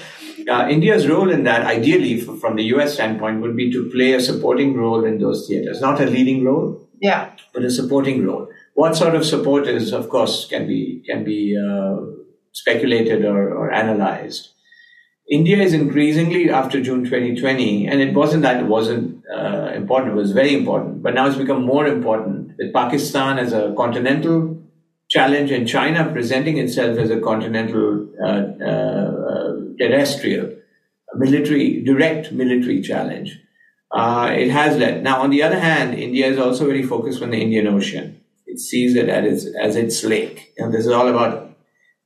uh, 0.48 0.66
India's 0.68 1.06
role 1.06 1.30
in 1.30 1.44
that, 1.44 1.62
ideally, 1.62 2.20
from 2.20 2.56
the 2.56 2.64
US 2.74 2.94
standpoint, 2.94 3.40
would 3.40 3.56
be 3.56 3.70
to 3.72 3.88
play 3.90 4.12
a 4.14 4.20
supporting 4.20 4.76
role 4.76 5.04
in 5.04 5.18
those 5.18 5.46
theaters, 5.46 5.80
not 5.80 6.00
a 6.00 6.06
leading 6.06 6.44
role, 6.44 6.88
yeah, 7.00 7.30
but 7.52 7.64
a 7.64 7.70
supporting 7.70 8.26
role. 8.26 8.48
What 8.74 8.96
sort 8.96 9.14
of 9.14 9.24
support 9.24 9.66
is, 9.66 9.92
of 9.92 10.08
course, 10.08 10.46
can 10.46 10.66
be 10.66 11.02
can 11.06 11.24
be 11.24 11.56
uh, 11.56 11.96
speculated 12.60 13.24
or, 13.24 13.40
or 13.58 13.72
analyzed. 13.72 14.50
India 15.30 15.58
is 15.58 15.74
increasingly 15.74 16.50
after 16.50 16.80
June 16.80 17.04
2020, 17.04 17.86
and 17.86 18.00
it 18.00 18.14
wasn't 18.14 18.42
that 18.42 18.60
it 18.62 18.66
wasn't 18.66 19.22
uh, 19.32 19.72
important; 19.74 20.12
it 20.12 20.16
was 20.16 20.32
very 20.32 20.54
important. 20.54 21.02
But 21.02 21.14
now 21.14 21.26
it's 21.26 21.36
become 21.36 21.64
more 21.64 21.86
important 21.86 22.56
with 22.58 22.72
Pakistan 22.72 23.38
as 23.38 23.52
a 23.52 23.74
continental 23.76 24.56
challenge 25.08 25.50
and 25.50 25.68
China 25.68 26.10
presenting 26.12 26.58
itself 26.58 26.98
as 26.98 27.10
a 27.10 27.20
continental 27.20 28.08
uh, 28.22 28.42
uh, 28.70 29.52
terrestrial 29.78 30.54
military, 31.14 31.82
direct 31.82 32.32
military 32.32 32.80
challenge. 32.82 33.40
Uh, 33.90 34.30
it 34.32 34.50
has 34.50 34.76
led. 34.76 35.02
Now, 35.02 35.22
on 35.22 35.30
the 35.30 35.42
other 35.42 35.58
hand, 35.58 35.94
India 35.94 36.26
is 36.26 36.38
also 36.38 36.66
very 36.66 36.82
focused 36.82 37.22
on 37.22 37.30
the 37.30 37.40
Indian 37.40 37.66
Ocean. 37.66 38.20
It 38.46 38.58
sees 38.58 38.94
it 38.96 39.08
as 39.08 39.44
its, 39.44 39.56
as 39.56 39.76
its 39.76 40.04
lake. 40.04 40.52
And 40.58 40.72
this 40.72 40.86
is 40.86 40.92
all 40.92 41.08
about 41.08 41.47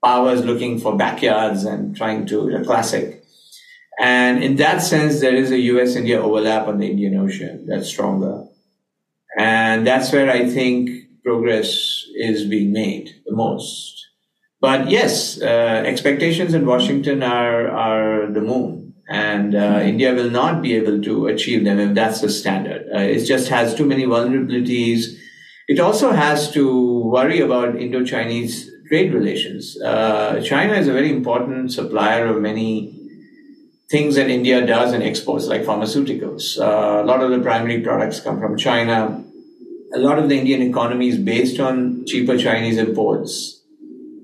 powers 0.02 0.44
looking 0.44 0.78
for 0.78 0.96
backyards 0.96 1.64
and 1.64 1.96
trying 1.96 2.26
to, 2.26 2.50
the 2.50 2.64
classic. 2.64 3.24
And 4.00 4.42
in 4.42 4.56
that 4.56 4.82
sense, 4.82 5.20
there 5.20 5.34
is 5.34 5.50
a 5.50 5.58
US 5.58 5.94
India 5.96 6.20
overlap 6.20 6.66
on 6.66 6.78
the 6.78 6.90
Indian 6.90 7.16
Ocean 7.18 7.66
that's 7.66 7.88
stronger. 7.88 8.46
And 9.38 9.86
that's 9.86 10.12
where 10.12 10.30
I 10.30 10.48
think 10.48 10.90
progress 11.24 12.04
is 12.14 12.44
being 12.44 12.72
made 12.72 13.10
the 13.26 13.34
most. 13.34 14.06
But 14.60 14.90
yes, 14.90 15.40
uh, 15.40 15.82
expectations 15.84 16.54
in 16.54 16.66
Washington 16.66 17.22
are 17.22 17.68
are 17.68 18.30
the 18.30 18.40
moon, 18.40 18.94
and 19.08 19.56
uh, 19.56 19.80
India 19.82 20.14
will 20.14 20.30
not 20.30 20.62
be 20.62 20.76
able 20.76 21.02
to 21.02 21.26
achieve 21.26 21.64
them 21.64 21.80
if 21.80 21.94
that's 21.94 22.20
the 22.20 22.28
standard. 22.28 22.86
Uh, 22.94 22.98
it 22.98 23.24
just 23.24 23.48
has 23.48 23.74
too 23.74 23.84
many 23.84 24.04
vulnerabilities. 24.04 25.18
It 25.66 25.80
also 25.80 26.12
has 26.12 26.50
to 26.52 27.00
worry 27.00 27.40
about 27.40 27.74
Indo-Chinese 27.74 28.70
trade 28.92 29.14
relations. 29.14 29.81
Uh, 29.81 30.38
China 30.44 30.74
is 30.74 30.87
a 30.87 30.92
very 30.92 31.11
important 31.11 31.72
supplier 31.72 32.26
of 32.26 32.42
many 32.42 32.94
things 33.90 34.16
that 34.16 34.28
India 34.28 34.66
does 34.66 34.92
and 34.92 35.02
exports, 35.02 35.46
like 35.46 35.62
pharmaceuticals. 35.62 36.61
Uh, 36.61 37.02
a 37.02 37.07
lot 37.07 37.22
of 37.22 37.31
the 37.31 37.38
primary 37.38 37.81
products 37.81 38.20
come 38.20 38.38
from 38.38 38.55
China. 38.59 39.24
A 39.94 39.98
lot 39.98 40.18
of 40.18 40.28
the 40.28 40.38
Indian 40.38 40.61
economy 40.61 41.09
is 41.09 41.16
based 41.16 41.59
on 41.59 42.05
cheaper 42.05 42.37
Chinese 42.37 42.76
imports 42.76 43.62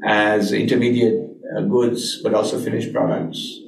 as 0.04 0.52
intermediate 0.52 1.18
uh, 1.57 1.62
goods, 1.62 2.20
but 2.22 2.35
also 2.35 2.61
finished 2.61 2.92
products. 2.92 3.61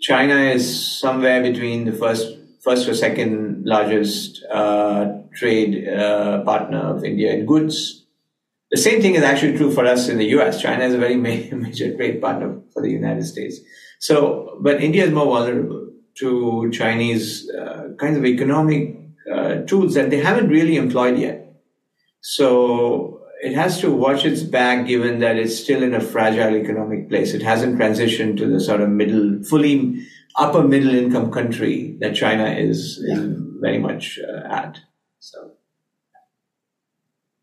China 0.00 0.34
is 0.34 0.98
somewhere 0.98 1.40
between 1.40 1.84
the 1.84 1.92
first, 1.92 2.26
first 2.60 2.88
or 2.88 2.94
second 2.94 3.64
largest 3.64 4.44
uh, 4.50 5.12
trade 5.32 5.88
uh, 5.88 6.42
partner 6.42 6.80
of 6.80 7.04
India 7.04 7.32
in 7.34 7.46
goods. 7.46 8.04
The 8.70 8.76
same 8.76 9.00
thing 9.00 9.14
is 9.14 9.22
actually 9.22 9.56
true 9.56 9.72
for 9.72 9.86
us 9.86 10.08
in 10.08 10.18
the 10.18 10.26
US. 10.38 10.60
China 10.60 10.84
is 10.84 10.94
a 10.94 10.98
very 10.98 11.16
major 11.16 11.96
trade 11.96 12.20
partner 12.20 12.60
for 12.72 12.82
the 12.82 12.90
United 12.90 13.24
States. 13.24 13.58
So, 13.98 14.58
but 14.60 14.82
India 14.82 15.04
is 15.04 15.12
more 15.12 15.26
vulnerable 15.26 15.90
to 16.18 16.70
Chinese 16.70 17.48
uh, 17.50 17.88
kinds 17.98 18.18
of 18.18 18.24
economic 18.24 18.96
uh, 19.32 19.62
tools 19.62 19.94
that 19.94 20.10
they 20.10 20.18
haven't 20.18 20.48
really 20.48 20.76
employed 20.76 21.18
yet. 21.18 21.44
So 22.20 23.22
it 23.40 23.54
has 23.54 23.80
to 23.80 23.90
watch 23.90 24.24
its 24.24 24.42
back 24.42 24.86
given 24.86 25.20
that 25.20 25.36
it's 25.36 25.56
still 25.58 25.82
in 25.82 25.94
a 25.94 26.00
fragile 26.00 26.56
economic 26.56 27.08
place. 27.08 27.34
It 27.34 27.42
hasn't 27.42 27.78
transitioned 27.78 28.36
to 28.38 28.46
the 28.46 28.60
sort 28.60 28.80
of 28.80 28.88
middle, 28.88 29.42
fully 29.44 30.06
upper 30.36 30.62
middle 30.62 30.94
income 30.94 31.30
country 31.30 31.96
that 32.00 32.14
China 32.14 32.50
is, 32.50 33.00
yeah. 33.02 33.18
is 33.18 33.36
very 33.60 33.78
much 33.78 34.18
uh, 34.18 34.46
at. 34.48 34.80
So. 35.20 35.57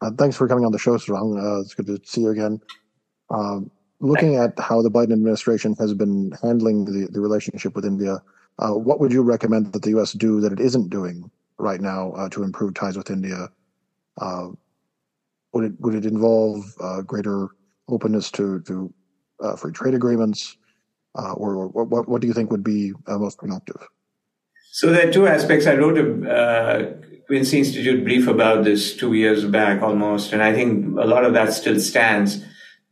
Uh, 0.01 0.12
thanks 0.17 0.36
for 0.36 0.47
coming 0.47 0.65
on 0.65 0.71
the 0.71 0.79
show, 0.79 0.97
Sarang. 0.97 1.41
Uh, 1.41 1.62
it's 1.62 1.73
good 1.73 1.88
to 1.88 1.99
see 2.03 2.21
you 2.21 2.29
again. 2.29 2.60
Um, 3.29 3.71
looking 3.99 4.36
at 4.36 4.58
how 4.60 4.81
the 4.81 4.91
Biden 4.91 5.13
administration 5.13 5.75
has 5.79 5.93
been 5.93 6.34
handling 6.41 6.86
the, 6.86 7.08
the 7.12 7.21
relationship 7.21 7.75
with 7.75 7.86
India, 7.86 8.21
uh, 8.60 8.71
what 8.71 8.99
would 8.99 9.12
you 9.12 9.21
recommend 9.21 9.73
that 9.73 9.81
the 9.81 9.91
U.S. 9.91 10.13
do 10.13 10.41
that 10.41 10.51
it 10.51 10.60
isn't 10.60 10.89
doing 10.89 11.29
right 11.58 11.81
now 11.81 12.12
uh, 12.12 12.29
to 12.29 12.43
improve 12.43 12.73
ties 12.73 12.97
with 12.97 13.10
India? 13.10 13.49
Uh, 14.19 14.49
would 15.53 15.65
it 15.65 15.73
would 15.79 15.95
it 15.95 16.05
involve 16.05 16.65
uh, 16.81 17.01
greater 17.01 17.47
openness 17.89 18.31
to 18.31 18.62
to 18.62 18.93
uh, 19.41 19.55
free 19.55 19.71
trade 19.71 19.93
agreements, 19.93 20.58
uh, 21.17 21.34
or, 21.34 21.67
what 21.67 22.08
what 22.08 22.21
do 22.21 22.27
you 22.27 22.34
think 22.34 22.51
would 22.51 22.63
be 22.63 22.93
uh, 23.08 23.17
most 23.17 23.38
productive? 23.38 23.81
So 24.71 24.91
there 24.91 25.08
are 25.08 25.12
two 25.12 25.27
aspects. 25.27 25.65
I 25.65 25.75
wrote 25.75 25.97
a 25.97 26.29
uh, 26.29 26.93
Quincy 27.27 27.59
Institute 27.59 28.03
brief 28.03 28.27
about 28.27 28.63
this 28.63 28.95
two 28.95 29.13
years 29.13 29.45
back 29.45 29.81
almost, 29.81 30.31
and 30.31 30.43
I 30.43 30.53
think 30.53 30.97
a 30.97 31.05
lot 31.05 31.25
of 31.25 31.33
that 31.33 31.53
still 31.53 31.79
stands. 31.79 32.43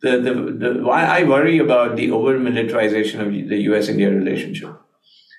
The 0.01 0.19
the, 0.19 0.33
the 0.33 0.89
I 0.89 1.23
worry 1.23 1.59
about 1.59 1.95
the 1.95 2.11
over 2.11 2.37
militarization 2.39 3.21
of 3.21 3.31
the 3.31 3.57
U.S. 3.69 3.87
India 3.89 4.09
relationship. 4.09 4.79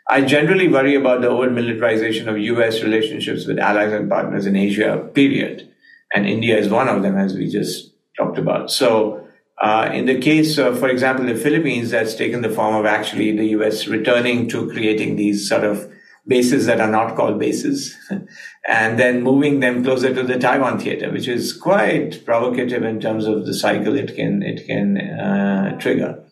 I 0.08 0.20
generally 0.20 0.68
worry 0.68 0.94
about 0.94 1.22
the 1.22 1.28
over 1.28 1.50
militarization 1.50 2.28
of 2.28 2.38
U.S. 2.38 2.82
relationships 2.82 3.46
with 3.46 3.58
allies 3.58 3.92
and 3.92 4.08
partners 4.08 4.46
in 4.46 4.54
Asia. 4.54 5.08
Period 5.14 5.70
and 6.14 6.26
India 6.26 6.56
is 6.56 6.68
one 6.68 6.88
of 6.88 7.02
them, 7.02 7.16
as 7.16 7.34
we 7.34 7.50
just 7.50 7.92
talked 8.16 8.38
about. 8.38 8.70
So, 8.70 9.26
uh, 9.60 9.90
in 9.92 10.06
the 10.06 10.20
case 10.20 10.58
of, 10.58 10.78
for 10.78 10.88
example, 10.88 11.26
the 11.26 11.34
Philippines, 11.34 11.90
that's 11.90 12.14
taken 12.14 12.42
the 12.42 12.50
form 12.50 12.74
of 12.74 12.86
actually 12.86 13.36
the 13.36 13.46
US 13.58 13.86
returning 13.86 14.48
to 14.50 14.70
creating 14.70 15.16
these 15.16 15.48
sort 15.48 15.64
of 15.64 15.90
bases 16.26 16.66
that 16.66 16.80
are 16.80 16.90
not 16.90 17.16
called 17.16 17.38
bases, 17.38 17.96
and 18.68 18.98
then 18.98 19.22
moving 19.22 19.60
them 19.60 19.84
closer 19.84 20.14
to 20.14 20.22
the 20.22 20.38
Taiwan 20.38 20.78
theater, 20.78 21.10
which 21.10 21.28
is 21.28 21.52
quite 21.52 22.24
provocative 22.24 22.82
in 22.82 23.00
terms 23.00 23.26
of 23.26 23.46
the 23.46 23.54
cycle 23.54 23.96
it 23.96 24.14
can 24.16 24.42
it 24.42 24.66
can 24.66 24.98
uh, 24.98 25.78
trigger. 25.78 26.24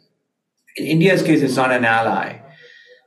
In 0.76 0.86
India's 0.86 1.22
case, 1.22 1.42
it's 1.42 1.56
not 1.56 1.72
an 1.72 1.84
ally. 1.84 2.38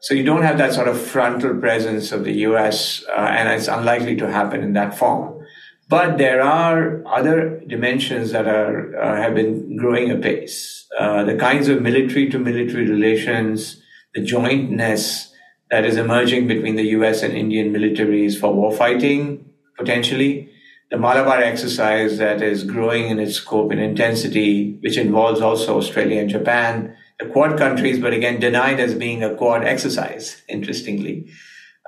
So 0.01 0.13
you 0.13 0.23
don't 0.23 0.43
have 0.43 0.59
that 0.59 0.73
sort 0.73 0.87
of 0.87 1.01
frontal 1.01 1.55
presence 1.55 2.11
of 2.11 2.23
the 2.25 2.33
US, 2.49 3.03
uh, 3.09 3.13
and 3.13 3.49
it's 3.49 3.67
unlikely 3.67 4.15
to 4.17 4.31
happen 4.31 4.61
in 4.61 4.73
that 4.73 4.95
form. 4.95 5.43
But 5.89 6.17
there 6.17 6.41
are 6.41 7.03
other 7.07 7.61
dimensions 7.67 8.31
that 8.31 8.47
are 8.47 8.95
uh, 8.97 9.15
have 9.17 9.33
been 9.35 9.77
growing 9.77 10.11
apace. 10.11 10.85
Uh, 10.99 11.23
the 11.23 11.35
kinds 11.35 11.67
of 11.67 11.81
military 11.81 12.29
to 12.29 12.39
military 12.39 12.87
relations, 12.87 13.81
the 14.13 14.21
jointness 14.21 15.31
that 15.71 15.85
is 15.85 15.97
emerging 15.97 16.47
between 16.47 16.75
the 16.75 16.87
US 16.97 17.23
and 17.23 17.33
Indian 17.33 17.73
militaries 17.73 18.39
for 18.39 18.53
warfighting, 18.53 19.43
potentially. 19.77 20.49
The 20.91 20.97
Malabar 20.97 21.41
exercise 21.41 22.17
that 22.19 22.41
is 22.41 22.63
growing 22.63 23.09
in 23.09 23.19
its 23.19 23.35
scope 23.35 23.71
and 23.71 23.81
intensity, 23.81 24.77
which 24.81 24.97
involves 24.97 25.41
also 25.41 25.77
Australia 25.77 26.21
and 26.21 26.29
Japan 26.29 26.95
the 27.19 27.27
Quad 27.27 27.57
countries, 27.57 27.99
but 27.99 28.13
again 28.13 28.39
denied 28.39 28.79
as 28.79 28.93
being 28.93 29.23
a 29.23 29.35
Quad 29.35 29.63
exercise, 29.63 30.41
interestingly, 30.49 31.31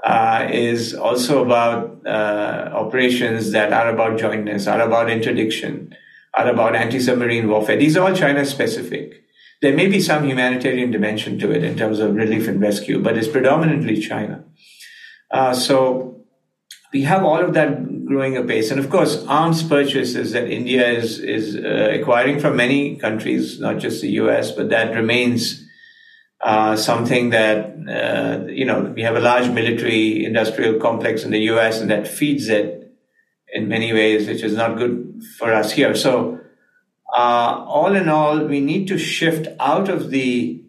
uh, 0.04 0.48
is 0.52 0.94
also 0.94 1.44
about 1.44 2.06
uh, 2.06 2.70
operations 2.74 3.52
that 3.52 3.74
are 3.74 3.90
about 3.90 4.18
jointness, 4.18 4.68
are 4.68 4.82
about 4.82 5.10
interdiction, 5.10 5.96
are 6.34 6.48
about 6.48 6.76
anti-submarine 6.76 7.50
warfare. 7.50 7.78
These 7.78 7.98
are 7.98 8.08
all 8.08 8.16
China 8.16 8.46
specific. 8.46 9.24
There 9.62 9.76
may 9.76 9.88
be 9.88 10.00
some 10.00 10.28
humanitarian 10.28 10.92
dimension 10.92 11.40
to 11.40 11.52
it 11.52 11.64
in 11.64 11.78
terms 11.78 12.00
of 12.00 12.16
relief 12.16 12.48
and 12.48 12.62
rescue, 12.62 13.02
but 13.02 13.18
it's 13.18 13.28
predominantly 13.28 14.00
China. 14.00 14.44
Uh, 15.32 15.54
so 15.54 16.26
we 16.94 17.04
have 17.04 17.24
all 17.24 17.44
of 17.44 17.54
that 17.54 18.06
growing 18.06 18.38
apace. 18.38 18.72
And 18.72 18.80
of 18.80 18.90
course, 18.90 19.26
arms 19.26 19.64
purchases 19.64 20.32
that 20.32 20.50
India 20.50 20.88
is, 20.90 21.20
is 21.20 21.56
uh, 21.56 22.00
acquiring 22.00 22.40
from 22.40 22.56
many 22.56 22.96
countries, 22.96 23.60
not 23.60 23.80
just 23.80 24.02
the 24.02 24.12
US, 24.12 24.52
but 24.52 24.70
that 24.70 24.96
remains 24.96 25.66
uh, 26.42 26.76
something 26.76 27.32
that, 27.32 27.76
uh, 27.90 28.46
you 28.48 28.66
know, 28.66 28.94
we 28.96 29.02
have 29.02 29.16
a 29.16 29.20
large 29.20 29.50
military 29.50 30.24
industrial 30.24 30.80
complex 30.80 31.24
in 31.24 31.32
the 31.32 31.42
US 31.52 31.82
and 31.82 31.90
that 31.90 32.08
feeds 32.08 32.48
it 32.48 32.94
in 33.54 33.68
many 33.68 33.92
ways, 33.92 34.28
which 34.28 34.44
is 34.44 34.56
not 34.56 34.78
good 34.78 35.22
for 35.38 35.54
us 35.54 35.72
here. 35.72 35.96
So, 35.96 36.37
uh, 37.18 37.66
all 37.66 37.96
in 37.96 38.10
all, 38.10 38.46
we 38.46 38.60
need 38.60 38.88
to 38.90 38.98
shift 39.00 39.48
out 39.60 39.90
of 39.90 40.12
the 40.12 40.62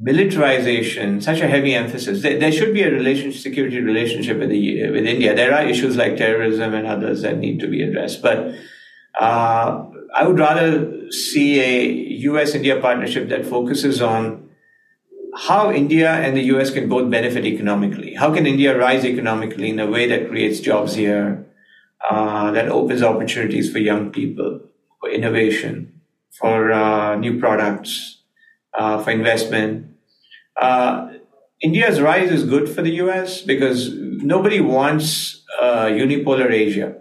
militarization, 0.00 1.20
such 1.20 1.40
a 1.40 1.46
heavy 1.46 1.74
emphasis. 1.74 2.22
There, 2.22 2.38
there 2.38 2.50
should 2.50 2.74
be 2.74 2.82
a 2.82 2.90
relationship, 2.90 3.40
security 3.40 3.80
relationship 3.80 4.38
with 4.38 4.50
the 4.50 4.90
with 4.90 5.06
India. 5.06 5.36
There 5.36 5.54
are 5.54 5.62
issues 5.62 5.96
like 5.96 6.16
terrorism 6.16 6.74
and 6.74 6.86
others 6.86 7.22
that 7.22 7.38
need 7.38 7.60
to 7.60 7.68
be 7.68 7.82
addressed, 7.82 8.22
but 8.22 8.54
uh, 9.20 9.84
I 10.14 10.26
would 10.26 10.38
rather 10.38 11.10
see 11.12 11.60
a 11.60 11.86
U.S.-India 12.30 12.80
partnership 12.80 13.28
that 13.28 13.46
focuses 13.46 14.02
on 14.02 14.48
how 15.36 15.70
India 15.70 16.10
and 16.10 16.36
the 16.36 16.42
U.S. 16.54 16.70
can 16.70 16.88
both 16.88 17.08
benefit 17.08 17.44
economically. 17.44 18.14
How 18.14 18.34
can 18.34 18.46
India 18.46 18.76
rise 18.76 19.04
economically 19.04 19.70
in 19.70 19.78
a 19.78 19.86
way 19.86 20.08
that 20.08 20.28
creates 20.28 20.58
jobs 20.58 20.94
here, 20.94 21.46
uh, 22.10 22.50
that 22.50 22.68
opens 22.68 23.02
opportunities 23.02 23.70
for 23.70 23.78
young 23.78 24.10
people, 24.10 24.60
for 25.00 25.10
innovation, 25.10 26.00
for 26.30 26.72
uh, 26.72 27.16
new 27.16 27.38
products, 27.38 28.22
uh, 28.74 29.02
for 29.02 29.10
investment, 29.10 29.96
uh, 30.60 31.12
India's 31.60 32.00
rise 32.00 32.30
is 32.30 32.44
good 32.44 32.68
for 32.68 32.82
the 32.82 32.92
US 33.02 33.42
because 33.42 33.92
nobody 33.94 34.60
wants 34.60 35.44
uh, 35.60 35.86
unipolar 35.86 36.50
Asia. 36.50 36.96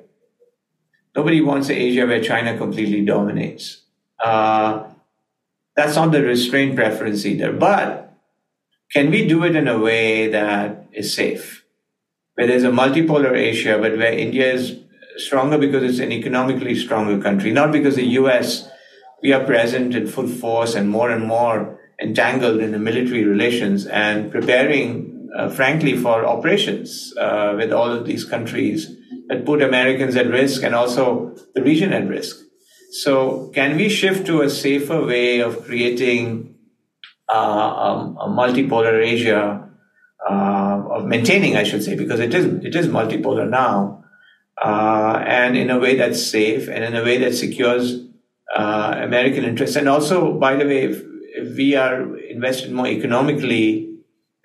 Nobody 1.16 1.42
wants 1.42 1.70
an 1.70 1.76
Asia 1.76 2.06
where 2.06 2.22
China 2.22 2.58
completely 2.58 3.04
dominates. 3.04 3.82
Uh, 4.20 4.84
that's 5.76 5.96
not 5.96 6.12
the 6.12 6.24
restrained 6.24 6.76
preference 6.76 7.26
either. 7.26 7.52
But 7.52 8.14
can 8.92 9.12
we 9.12 9.28
do 9.28 9.44
it 9.44 9.56
in 9.56 9.68
a 9.68 9.78
way 9.78 10.28
that 10.28 10.88
is 10.92 11.14
safe? 11.14 11.64
Where 12.36 12.48
there's 12.48 12.64
a 12.64 12.72
multipolar 12.72 13.36
Asia, 13.36 13.78
but 13.80 13.98
where 13.98 14.14
India 14.14 14.52
is 14.54 14.80
stronger 15.18 15.58
because 15.58 15.84
it's 15.84 16.00
an 16.00 16.12
economically 16.12 16.76
stronger 16.76 17.22
country, 17.22 17.52
not 17.52 17.72
because 17.72 17.96
the 17.96 18.08
US, 18.22 18.70
we 19.22 19.34
are 19.34 19.44
present 19.44 19.96
in 19.96 20.08
full 20.08 20.28
force 20.28 20.76
and 20.76 20.90
more 20.90 21.10
and 21.10 21.26
more 21.26 21.80
entangled 22.02 22.60
in 22.60 22.72
the 22.72 22.80
military 22.80 23.24
relations 23.24 23.86
and 23.88 24.32
preparing, 24.32 25.30
uh, 25.36 25.50
frankly, 25.50 25.98
for 25.98 26.26
operations 26.26 27.14
uh, 27.18 27.54
with 27.58 27.74
all 27.74 27.92
of 27.92 28.06
these 28.06 28.24
countries 28.24 28.96
that 29.28 29.46
put 29.46 29.62
Americans 29.62 30.16
at 30.16 30.28
risk 30.28 30.64
and 30.64 30.76
also 30.76 31.36
the 31.56 31.62
region 31.62 31.92
at 31.94 32.08
risk. 32.08 32.38
So, 32.92 33.50
can 33.54 33.76
we 33.76 33.90
shift 33.90 34.26
to 34.28 34.42
a 34.42 34.50
safer 34.50 35.06
way 35.06 35.40
of 35.40 35.66
creating 35.66 36.56
uh, 37.28 37.34
um, 37.34 38.18
a 38.18 38.28
multipolar 38.28 39.04
Asia, 39.04 39.70
uh, 40.30 40.84
of 40.90 41.06
maintaining, 41.06 41.58
I 41.58 41.64
should 41.64 41.84
say, 41.84 41.96
because 41.96 42.22
it 42.22 42.34
is 42.34 42.46
it 42.64 42.76
is 42.76 42.88
multipolar 42.88 43.50
now, 43.50 44.06
uh, 44.64 45.24
and 45.26 45.58
in 45.58 45.70
a 45.70 45.80
way 45.80 45.96
that's 45.96 46.26
safe 46.26 46.68
and 46.68 46.84
in 46.84 46.96
a 46.96 47.04
way 47.04 47.18
that 47.18 47.36
secures 47.36 48.08
uh, 48.56 48.96
American 48.98 49.44
interests, 49.44 49.76
and 49.76 49.88
also, 49.88 50.34
by 50.34 50.56
the 50.56 50.66
way, 50.66 50.84
if 50.86 51.04
we 51.56 51.76
are 51.76 52.18
invested 52.18 52.72
more 52.72 52.88
economically, 52.88 53.88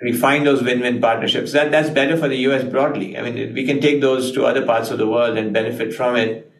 we 0.02 0.12
find 0.12 0.46
those 0.46 0.62
win-win 0.62 1.00
partnerships. 1.00 1.52
That 1.52 1.70
that's 1.70 1.90
better 1.90 2.16
for 2.16 2.28
the 2.28 2.36
U.S. 2.48 2.64
broadly. 2.64 3.16
I 3.16 3.22
mean, 3.22 3.54
we 3.54 3.64
can 3.64 3.80
take 3.80 4.00
those 4.00 4.32
to 4.32 4.44
other 4.44 4.66
parts 4.66 4.90
of 4.90 4.98
the 4.98 5.06
world 5.06 5.38
and 5.38 5.52
benefit 5.52 5.94
from 5.94 6.16
it, 6.16 6.52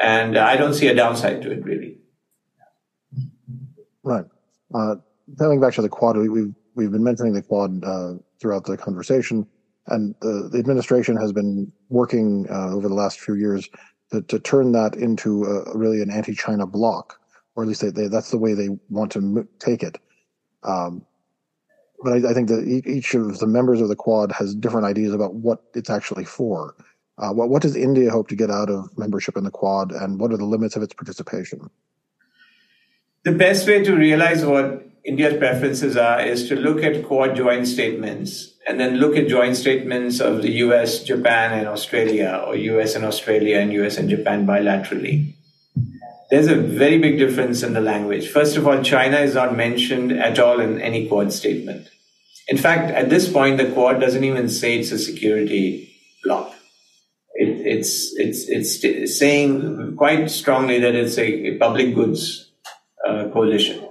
and 0.00 0.36
I 0.36 0.56
don't 0.56 0.74
see 0.74 0.88
a 0.88 0.94
downside 0.94 1.42
to 1.42 1.52
it 1.52 1.64
really. 1.64 1.98
Right. 4.02 4.24
Uh, 4.74 4.96
coming 5.38 5.60
back 5.60 5.74
to 5.74 5.82
the 5.82 5.88
Quad, 5.88 6.16
we, 6.16 6.28
we've 6.28 6.54
we've 6.74 6.92
been 6.92 7.04
mentioning 7.04 7.32
the 7.32 7.42
Quad 7.42 7.84
uh, 7.84 8.14
throughout 8.40 8.64
the 8.64 8.76
conversation, 8.76 9.46
and 9.86 10.14
the, 10.20 10.48
the 10.52 10.58
administration 10.58 11.16
has 11.16 11.32
been 11.32 11.72
working 11.88 12.46
uh, 12.50 12.74
over 12.74 12.88
the 12.88 12.94
last 12.94 13.20
few 13.20 13.34
years 13.34 13.68
to, 14.12 14.22
to 14.22 14.38
turn 14.38 14.72
that 14.72 14.94
into 14.94 15.44
a, 15.44 15.76
really 15.76 16.02
an 16.02 16.10
anti-China 16.10 16.66
bloc 16.66 17.20
or 17.54 17.64
at 17.64 17.68
least 17.68 17.82
they, 17.82 17.90
they, 17.90 18.08
that's 18.08 18.30
the 18.30 18.38
way 18.38 18.54
they 18.54 18.68
want 18.88 19.12
to 19.12 19.46
take 19.58 19.82
it. 19.82 19.98
Um, 20.62 21.04
but 22.02 22.12
I, 22.12 22.30
I, 22.30 22.34
think 22.34 22.48
that 22.48 22.82
each 22.86 23.14
of 23.14 23.38
the 23.38 23.46
members 23.46 23.80
of 23.80 23.88
the 23.88 23.96
Quad 23.96 24.32
has 24.32 24.54
different 24.54 24.86
ideas 24.86 25.12
about 25.12 25.34
what 25.34 25.62
it's 25.74 25.90
actually 25.90 26.24
for. 26.24 26.74
Uh, 27.18 27.32
what, 27.32 27.50
what 27.50 27.62
does 27.62 27.76
India 27.76 28.10
hope 28.10 28.28
to 28.28 28.36
get 28.36 28.50
out 28.50 28.70
of 28.70 28.96
membership 28.96 29.36
in 29.36 29.44
the 29.44 29.50
Quad, 29.50 29.92
and 29.92 30.18
what 30.18 30.32
are 30.32 30.38
the 30.38 30.44
limits 30.44 30.76
of 30.76 30.82
its 30.82 30.94
participation? 30.94 31.68
The 33.24 33.32
best 33.32 33.66
way 33.66 33.84
to 33.84 33.94
realize 33.94 34.44
what 34.44 34.86
India's 35.04 35.36
preferences 35.36 35.96
are 35.96 36.20
is 36.20 36.48
to 36.48 36.56
look 36.56 36.82
at 36.82 37.04
Quad 37.04 37.36
joint 37.36 37.66
statements 37.66 38.49
and 38.68 38.78
then 38.78 38.96
look 38.96 39.16
at 39.16 39.28
joint 39.28 39.56
statements 39.56 40.20
of 40.20 40.42
the 40.42 40.50
US, 40.64 41.02
Japan, 41.02 41.58
and 41.58 41.66
Australia, 41.66 42.42
or 42.46 42.56
US 42.56 42.94
and 42.94 43.04
Australia, 43.04 43.58
and 43.58 43.72
US 43.72 43.96
and 43.96 44.08
Japan 44.08 44.46
bilaterally 44.46 45.34
there's 46.30 46.46
a 46.46 46.54
very 46.54 46.98
big 46.98 47.18
difference 47.18 47.62
in 47.62 47.72
the 47.74 47.80
language. 47.80 48.28
First 48.28 48.56
of 48.56 48.66
all, 48.66 48.82
China 48.82 49.18
is 49.18 49.34
not 49.34 49.56
mentioned 49.56 50.12
at 50.12 50.38
all 50.38 50.60
in 50.60 50.80
any 50.80 51.08
Quad 51.08 51.32
statement. 51.32 51.88
In 52.48 52.56
fact, 52.56 52.90
at 52.92 53.10
this 53.10 53.30
point, 53.30 53.58
the 53.58 53.70
Quad 53.72 54.00
doesn't 54.00 54.22
even 54.22 54.48
say 54.48 54.78
it's 54.78 54.92
a 54.92 54.98
security 54.98 55.92
bloc. 56.22 56.54
It, 57.34 57.66
it's, 57.66 58.14
it's, 58.16 58.48
it's 58.48 59.18
saying 59.18 59.96
quite 59.96 60.30
strongly 60.30 60.78
that 60.80 60.94
it's 60.94 61.18
a, 61.18 61.58
public 61.58 61.94
goods 61.94 62.50
uh, 63.06 63.28
coalition. 63.32 63.84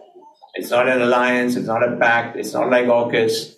It's 0.56 0.72
not 0.72 0.88
an 0.88 1.02
alliance. 1.02 1.56
It's 1.56 1.68
not 1.68 1.88
a 1.88 1.98
pact. 1.98 2.38
It's 2.38 2.54
not 2.54 2.70
like 2.70 2.86
AUKUS. 2.86 3.56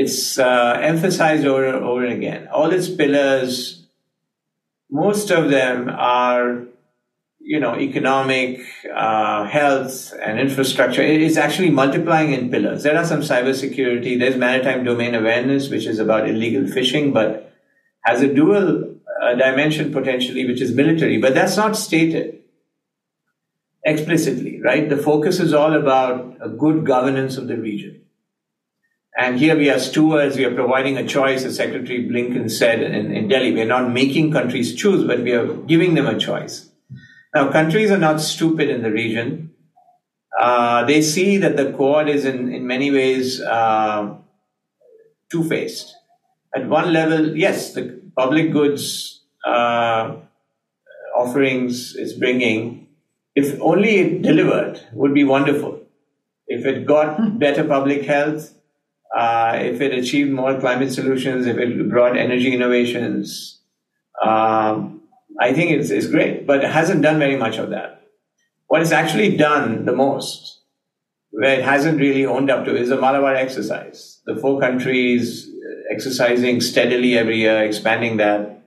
It's 0.00 0.38
uh, 0.38 0.78
emphasized 0.80 1.44
over 1.44 1.66
and 1.66 1.84
over 1.84 2.06
again. 2.06 2.48
All 2.52 2.70
its 2.70 2.88
pillars, 2.88 3.82
most 4.90 5.30
of 5.30 5.50
them 5.50 5.88
are 5.88 6.68
you 7.48 7.58
know, 7.58 7.76
economic, 7.76 8.60
uh, 8.94 9.44
health, 9.44 10.12
and 10.22 10.38
infrastructure. 10.38 11.00
It's 11.00 11.38
actually 11.38 11.70
multiplying 11.70 12.32
in 12.34 12.50
pillars. 12.50 12.82
There 12.82 12.94
are 12.94 13.06
some 13.06 13.22
cybersecurity. 13.22 14.18
There's 14.18 14.36
maritime 14.36 14.84
domain 14.84 15.14
awareness, 15.14 15.70
which 15.70 15.86
is 15.86 15.98
about 15.98 16.28
illegal 16.28 16.66
fishing, 16.68 17.12
but 17.14 17.50
has 18.02 18.20
a 18.20 18.32
dual 18.32 18.96
uh, 19.22 19.34
dimension 19.34 19.92
potentially, 19.92 20.44
which 20.46 20.60
is 20.60 20.74
military. 20.74 21.16
But 21.16 21.32
that's 21.34 21.56
not 21.56 21.74
stated 21.74 22.42
explicitly, 23.82 24.60
right? 24.60 24.86
The 24.86 24.98
focus 24.98 25.40
is 25.40 25.54
all 25.54 25.72
about 25.72 26.36
a 26.42 26.50
good 26.50 26.84
governance 26.84 27.38
of 27.38 27.48
the 27.48 27.56
region. 27.56 28.02
And 29.18 29.36
here 29.36 29.56
we 29.56 29.68
are 29.68 29.80
stewards, 29.80 30.36
we 30.36 30.44
are 30.44 30.54
providing 30.54 30.96
a 30.96 31.04
choice, 31.04 31.44
as 31.44 31.56
Secretary 31.56 32.08
Blinken 32.08 32.48
said 32.48 32.80
in, 32.80 33.10
in 33.10 33.26
Delhi. 33.26 33.50
We 33.50 33.62
are 33.62 33.66
not 33.66 33.90
making 33.90 34.30
countries 34.30 34.76
choose, 34.76 35.04
but 35.04 35.22
we 35.22 35.32
are 35.32 35.54
giving 35.72 35.94
them 35.94 36.06
a 36.06 36.16
choice. 36.16 36.70
Now, 37.34 37.50
countries 37.50 37.90
are 37.90 37.98
not 37.98 38.20
stupid 38.20 38.70
in 38.70 38.82
the 38.82 38.92
region. 38.92 39.50
Uh, 40.38 40.84
they 40.84 41.02
see 41.02 41.36
that 41.38 41.56
the 41.56 41.72
Quad 41.72 42.08
is 42.08 42.24
in, 42.24 42.52
in 42.52 42.64
many 42.64 42.92
ways 42.92 43.40
uh, 43.40 44.14
two 45.32 45.42
faced. 45.48 45.96
at 46.54 46.68
one 46.68 46.92
level, 46.92 47.36
yes, 47.36 47.74
the 47.74 48.00
public 48.16 48.52
goods 48.52 49.24
uh, 49.44 50.14
offerings 51.16 51.96
is 51.96 52.12
bringing, 52.12 52.86
if 53.34 53.60
only 53.60 53.96
it 53.98 54.22
delivered, 54.22 54.80
would 54.92 55.12
be 55.12 55.24
wonderful. 55.24 55.80
If 56.46 56.64
it 56.64 56.86
got 56.86 57.16
hmm. 57.16 57.38
better 57.38 57.64
public 57.64 58.04
health, 58.04 58.54
uh, 59.16 59.58
if 59.60 59.80
it 59.80 59.92
achieved 59.92 60.30
more 60.30 60.58
climate 60.60 60.92
solutions, 60.92 61.46
if 61.46 61.56
it 61.56 61.88
brought 61.88 62.16
energy 62.16 62.54
innovations, 62.54 63.60
um, 64.24 65.02
I 65.40 65.52
think 65.52 65.70
it's, 65.70 65.90
it's 65.90 66.06
great, 66.06 66.46
but 66.46 66.64
it 66.64 66.70
hasn't 66.70 67.02
done 67.02 67.18
very 67.18 67.36
much 67.36 67.58
of 67.58 67.70
that. 67.70 68.02
What 68.66 68.82
it's 68.82 68.92
actually 68.92 69.36
done 69.36 69.84
the 69.84 69.92
most, 69.92 70.60
where 71.30 71.58
it 71.58 71.64
hasn't 71.64 72.00
really 72.00 72.26
owned 72.26 72.50
up 72.50 72.64
to, 72.66 72.76
is 72.76 72.90
the 72.90 73.00
Malabar 73.00 73.34
exercise. 73.34 74.20
The 74.26 74.36
four 74.36 74.60
countries 74.60 75.48
exercising 75.90 76.60
steadily 76.60 77.16
every 77.16 77.38
year, 77.38 77.62
expanding 77.62 78.18
that. 78.18 78.57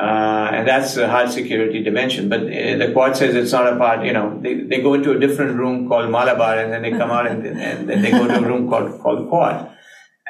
Uh, 0.00 0.50
and 0.52 0.66
that's 0.66 0.96
a 0.96 1.08
hard 1.08 1.30
security 1.30 1.82
dimension. 1.82 2.28
But 2.28 2.40
uh, 2.40 2.78
the 2.78 2.90
Quad 2.92 3.16
says 3.16 3.34
it's 3.36 3.52
not 3.52 3.72
a 3.72 3.76
part, 3.76 4.04
you 4.04 4.12
know, 4.12 4.38
they, 4.40 4.54
they 4.54 4.82
go 4.82 4.94
into 4.94 5.12
a 5.12 5.18
different 5.18 5.56
room 5.56 5.88
called 5.88 6.10
Malabar 6.10 6.58
and 6.58 6.72
then 6.72 6.82
they 6.82 6.90
come 6.90 7.10
out 7.10 7.28
and, 7.28 7.46
and 7.46 7.88
then 7.88 8.02
they 8.02 8.10
go 8.10 8.26
to 8.26 8.38
a 8.38 8.42
room 8.42 8.68
called, 8.68 9.00
called 9.00 9.28
Quad. 9.28 9.70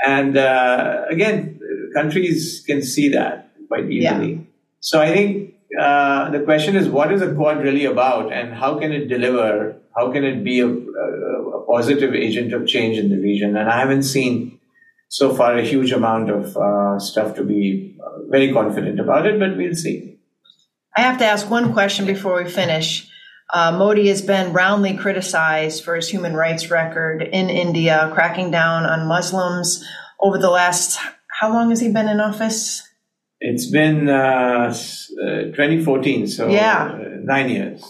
And 0.07 0.37
uh, 0.37 1.05
again, 1.09 1.59
countries 1.95 2.63
can 2.67 2.83
see 2.83 3.09
that 3.11 3.53
quite 3.69 3.91
easily. 3.91 4.33
Yeah. 4.33 4.41
So 4.81 5.01
I 5.01 5.13
think 5.15 5.55
uh, 5.81 6.31
the 6.31 6.41
question 6.41 6.77
is 6.77 6.87
what 6.89 7.11
is 7.11 7.23
a 7.23 7.35
Quad 7.35 7.63
really 7.63 7.87
about 7.87 8.35
and 8.35 8.53
how 8.53 8.79
can 8.79 8.93
it 8.93 9.09
deliver? 9.09 9.81
How 9.97 10.13
can 10.13 10.25
it 10.25 10.45
be 10.45 10.61
a, 10.61 10.69
a, 10.69 11.59
a 11.59 11.67
positive 11.67 12.15
agent 12.15 12.53
of 12.53 12.67
change 12.67 12.99
in 12.99 13.09
the 13.09 13.17
region? 13.17 13.57
And 13.57 13.71
I 13.71 13.79
haven't 13.79 14.03
seen 14.03 14.61
so 15.09 15.35
far 15.35 15.57
a 15.57 15.63
huge 15.63 15.93
amount 15.93 16.29
of 16.29 16.57
uh, 16.57 16.99
stuff 16.99 17.35
to 17.37 17.45
be 17.45 17.94
very 18.35 18.53
confident 18.53 18.99
about 18.99 19.27
it, 19.27 19.39
but 19.39 19.57
we'll 19.57 19.77
see. 19.77 20.19
I 20.97 21.03
have 21.03 21.19
to 21.19 21.25
ask 21.25 21.49
one 21.49 21.73
question 21.73 22.05
before 22.05 22.43
we 22.43 22.51
finish. 22.51 23.09
Uh, 23.53 23.71
Modi 23.79 24.09
has 24.09 24.23
been 24.23 24.53
roundly 24.53 24.97
criticized 24.97 25.85
for 25.85 25.95
his 25.95 26.09
human 26.09 26.35
rights 26.35 26.71
record 26.71 27.23
in 27.23 27.49
India, 27.49 28.11
cracking 28.13 28.51
down 28.51 28.87
on 28.87 29.07
Muslims 29.07 29.85
over 30.19 30.39
the 30.39 30.51
last. 30.51 30.99
How 31.41 31.53
long 31.53 31.71
has 31.71 31.81
he 31.81 31.93
been 31.93 32.09
in 32.09 32.19
office? 32.21 32.83
It's 33.41 33.67
been 33.67 34.09
uh, 34.09 34.73
uh 34.73 35.43
2014, 35.55 36.27
so 36.27 36.49
yeah. 36.49 36.91
Uh, 36.93 37.21
nine 37.23 37.51
years 37.51 37.83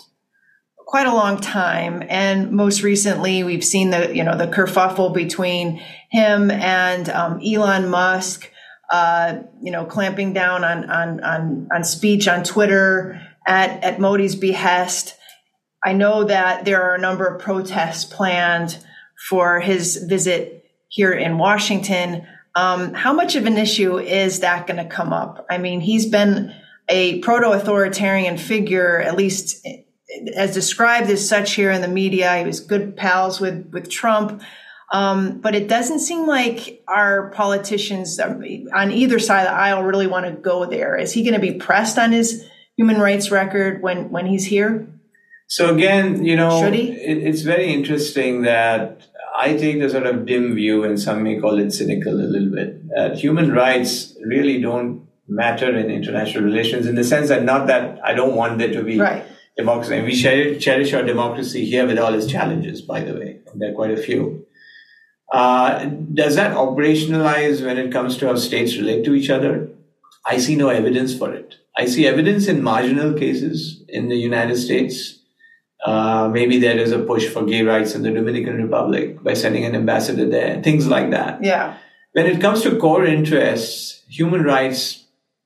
quite 0.95 1.07
a 1.09 1.15
long 1.15 1.41
time. 1.41 2.05
And 2.09 2.53
most 2.53 2.85
recently, 2.85 3.43
we've 3.43 3.65
seen 3.65 3.91
the, 3.91 4.15
you 4.15 4.23
know, 4.23 4.37
the 4.37 4.47
kerfuffle 4.47 5.13
between 5.13 5.83
him 6.11 6.53
and 6.53 7.09
um, 7.09 7.41
Elon 7.45 7.89
Musk, 7.89 8.49
uh, 8.91 9.39
you 9.61 9.71
know, 9.71 9.85
clamping 9.85 10.33
down 10.33 10.65
on, 10.65 10.91
on, 10.91 11.21
on, 11.23 11.69
on 11.75 11.85
speech 11.85 12.29
on 12.29 12.45
Twitter 12.45 13.21
at, 13.47 13.83
at 13.83 14.01
Modi's 14.01 14.37
behest. 14.37 15.17
I 15.85 15.93
know 15.93 16.25
that 16.25 16.65
there 16.65 16.83
are 16.83 16.95
a 16.95 17.01
number 17.01 17.27
of 17.27 17.43
protests 17.43 18.05
planned 18.05 18.79
for 19.29 19.61
his 19.61 19.97
visit 19.97 20.65
here 20.89 21.13
in 21.13 21.39
Washington. 21.39 22.27
Um, 22.55 22.95
how 22.95 23.13
much 23.13 23.37
of 23.37 23.47
an 23.47 23.59
issue 23.59 23.99
is 23.99 24.41
that 24.41 24.67
going 24.67 24.83
to 24.83 24.89
come 24.89 25.13
up? 25.13 25.47
I 25.51 25.59
mean, 25.59 25.81
he's 25.81 26.07
been 26.07 26.55
a 26.89 27.19
proto 27.21 27.51
authoritarian 27.51 28.39
figure, 28.39 29.01
at 29.01 29.17
least 29.17 29.67
as 30.37 30.55
described 30.55 31.11
as 31.11 31.27
such 31.29 31.55
here 31.55 31.71
in 31.71 31.81
the 31.81 31.89
media. 31.89 32.39
He 32.39 32.45
was 32.45 32.61
good 32.61 32.97
pals 32.97 33.41
with 33.41 33.71
with 33.73 33.91
Trump. 33.91 34.43
Um, 34.93 35.41
but 35.41 35.55
it 35.55 35.69
doesn't 35.69 36.01
seem 36.01 36.27
like 36.27 36.83
our 36.87 37.31
politicians 37.31 38.19
um, 38.21 38.45
on 38.73 38.93
either 38.93 39.19
side 39.19 39.47
of 39.47 39.49
the 39.49 39.55
aisle 39.55 39.83
really 39.83 40.07
want 40.07 40.27
to 40.27 40.33
go 40.33 40.67
there. 40.67 40.97
Is 40.97 41.13
he 41.13 41.23
going 41.23 41.35
to 41.35 41.41
be 41.41 41.55
pressed 41.55 41.99
on 41.99 42.13
his 42.13 42.45
human 42.77 43.01
rights 43.01 43.31
record 43.31 43.83
when 43.83 44.11
when 44.11 44.27
he's 44.27 44.47
here? 44.47 44.87
So 45.47 45.75
again, 45.75 46.25
you 46.25 46.37
know, 46.37 46.65
it, 46.67 46.79
it's 46.79 47.43
very 47.43 47.73
interesting 47.73 48.43
that 48.43 49.03
I 49.37 49.57
take 49.57 49.81
the 49.81 49.91
sort 49.91 50.07
of 50.07 50.27
dim 50.27 50.55
view, 50.55 50.85
and 50.85 51.01
some 51.01 51.23
may 51.23 51.41
call 51.41 51.59
it 51.59 51.73
cynical 51.73 52.15
a 52.15 52.29
little 52.29 52.51
bit. 52.51 52.89
That 52.89 53.19
human 53.19 53.53
rights 53.53 54.17
really 54.25 54.61
don't 54.61 55.07
matter 55.27 55.75
in 55.75 55.91
international 55.91 56.45
relations 56.45 56.87
in 56.87 56.95
the 56.95 57.05
sense 57.05 57.29
that 57.29 57.45
not 57.45 57.67
that 57.67 57.99
I 58.05 58.13
don't 58.13 58.37
want 58.37 58.59
there 58.59 58.73
to 58.73 58.83
be 58.83 58.99
right 58.99 59.25
democracy. 59.57 59.97
And 59.97 60.07
we 60.07 60.59
cherish 60.59 60.93
our 60.93 61.03
democracy 61.03 61.65
here 61.65 61.87
with 61.87 61.99
all 61.99 62.15
its 62.15 62.27
challenges, 62.27 62.83
by 62.83 63.01
the 63.01 63.15
way. 63.15 63.41
There 63.55 63.71
are 63.71 63.75
quite 63.75 63.93
a 63.93 63.97
few. 63.97 64.44
Uh, 65.33 65.87
does 66.13 66.37
that 66.37 66.57
operationalize 66.57 67.65
when 67.65 67.79
it 67.79 67.91
comes 67.93 68.17
to 68.19 68.27
how 68.27 68.37
states 68.37 68.77
relate 68.77 69.05
to 69.05 69.15
each 69.15 69.31
other? 69.31 69.69
I 70.27 70.39
see 70.39 70.57
no 70.57 70.69
evidence 70.69 71.17
for 71.17 71.33
it. 71.33 71.57
I 71.77 71.87
see 71.87 72.07
evidence 72.07 72.47
in 72.47 72.63
marginal 72.63 73.15
cases 73.15 73.83
in 73.89 74.09
the 74.09 74.17
United 74.17 74.57
States. 74.57 75.19
Uh, 75.85 76.29
maybe 76.33 76.59
there 76.59 76.79
is 76.79 76.93
a 76.93 76.99
push 77.01 77.29
for 77.29 77.45
gay 77.45 77.63
rights 77.63 77.95
in 77.95 78.03
the 78.03 78.11
Dominican 78.11 78.63
Republic 78.63 79.23
by 79.23 79.35
sending 79.35 79.65
an 79.65 79.75
ambassador 79.75 80.27
there, 80.29 80.63
things 80.63 80.87
like 80.87 81.11
that. 81.11 81.43
Yeah. 81.43 81.77
When 82.13 82.27
it 82.27 82.41
comes 82.41 82.63
to 82.63 82.79
core 82.79 83.05
interests, 83.05 84.03
human 84.09 84.45
rights 84.45 85.04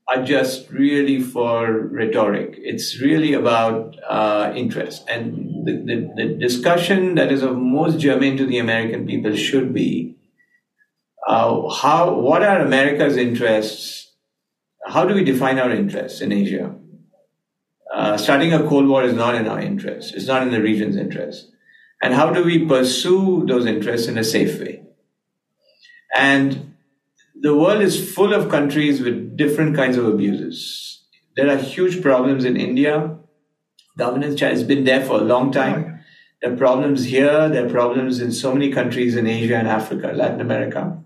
are 0.08 0.24
just 0.24 0.70
really 0.70 1.20
for 1.20 1.70
rhetoric. 1.88 2.54
It's 2.58 3.00
really 3.00 3.34
about 3.34 3.96
uh, 4.08 4.52
interest. 4.56 5.04
And 5.08 5.66
the, 5.66 5.72
the, 5.72 6.12
the, 6.16 6.34
discussion 6.34 7.14
that 7.16 7.30
is 7.30 7.42
of 7.42 7.56
most 7.56 7.98
germane 7.98 8.38
to 8.38 8.46
the 8.46 8.58
American 8.58 9.06
people 9.06 9.36
should 9.36 9.74
be 9.74 10.16
uh, 11.26 11.68
how 11.68 12.14
what 12.14 12.42
are 12.42 12.60
America's 12.60 13.18
interests? 13.18 14.12
How 14.86 15.04
do 15.04 15.14
we 15.14 15.24
define 15.24 15.58
our 15.58 15.70
interests 15.70 16.22
in 16.22 16.32
Asia? 16.32 16.74
Uh, 17.92 18.16
starting 18.16 18.54
a 18.54 18.66
Cold 18.66 18.88
War 18.88 19.02
is 19.02 19.12
not 19.12 19.34
in 19.34 19.46
our 19.46 19.60
interest. 19.60 20.14
It's 20.14 20.26
not 20.26 20.42
in 20.42 20.50
the 20.50 20.62
region's 20.62 20.96
interest. 20.96 21.50
And 22.00 22.14
how 22.14 22.30
do 22.32 22.44
we 22.44 22.64
pursue 22.64 23.44
those 23.46 23.66
interests 23.66 24.08
in 24.08 24.16
a 24.16 24.24
safe 24.24 24.58
way? 24.58 24.84
And 26.14 26.76
the 27.40 27.54
world 27.54 27.82
is 27.82 28.12
full 28.12 28.34
of 28.34 28.50
countries 28.50 29.00
with 29.00 29.36
different 29.36 29.76
kinds 29.76 29.96
of 29.96 30.06
abuses. 30.06 31.04
There 31.36 31.48
are 31.48 31.56
huge 31.56 32.02
problems 32.02 32.44
in 32.44 32.56
India. 32.56 33.16
Governance 33.96 34.40
has 34.40 34.64
been 34.64 34.84
there 34.84 35.04
for 35.04 35.20
a 35.20 35.24
long 35.24 35.52
time. 35.52 36.00
There 36.40 36.52
are 36.52 36.56
problems 36.56 37.04
here. 37.04 37.48
There 37.48 37.66
are 37.66 37.70
problems 37.70 38.20
in 38.20 38.32
so 38.32 38.52
many 38.52 38.72
countries 38.72 39.16
in 39.16 39.26
Asia 39.26 39.56
and 39.56 39.68
Africa, 39.68 40.12
Latin 40.14 40.40
America. 40.40 40.98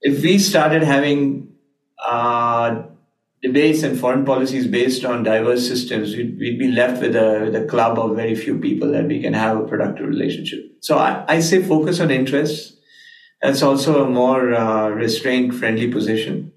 If 0.00 0.22
we 0.22 0.38
started 0.38 0.82
having 0.82 1.52
uh, 2.04 2.82
debates 3.42 3.82
and 3.82 3.98
foreign 3.98 4.24
policies 4.24 4.66
based 4.66 5.04
on 5.04 5.22
diverse 5.22 5.66
systems, 5.66 6.16
we'd, 6.16 6.38
we'd 6.38 6.58
be 6.58 6.70
left 6.70 7.00
with 7.02 7.14
a, 7.14 7.40
with 7.44 7.56
a, 7.56 7.66
club 7.66 7.98
of 7.98 8.16
very 8.16 8.34
few 8.34 8.58
people 8.58 8.90
that 8.92 9.06
we 9.06 9.20
can 9.20 9.32
have 9.32 9.58
a 9.58 9.64
productive 9.64 10.08
relationship. 10.08 10.60
So 10.80 10.98
I, 10.98 11.24
I 11.28 11.40
say 11.40 11.62
focus 11.62 12.00
on 12.00 12.10
interests 12.10 12.71
that's 13.42 13.62
also 13.62 14.04
a 14.04 14.08
more 14.08 14.54
uh, 14.54 15.08
friendly 15.52 15.88
position. 15.88 16.52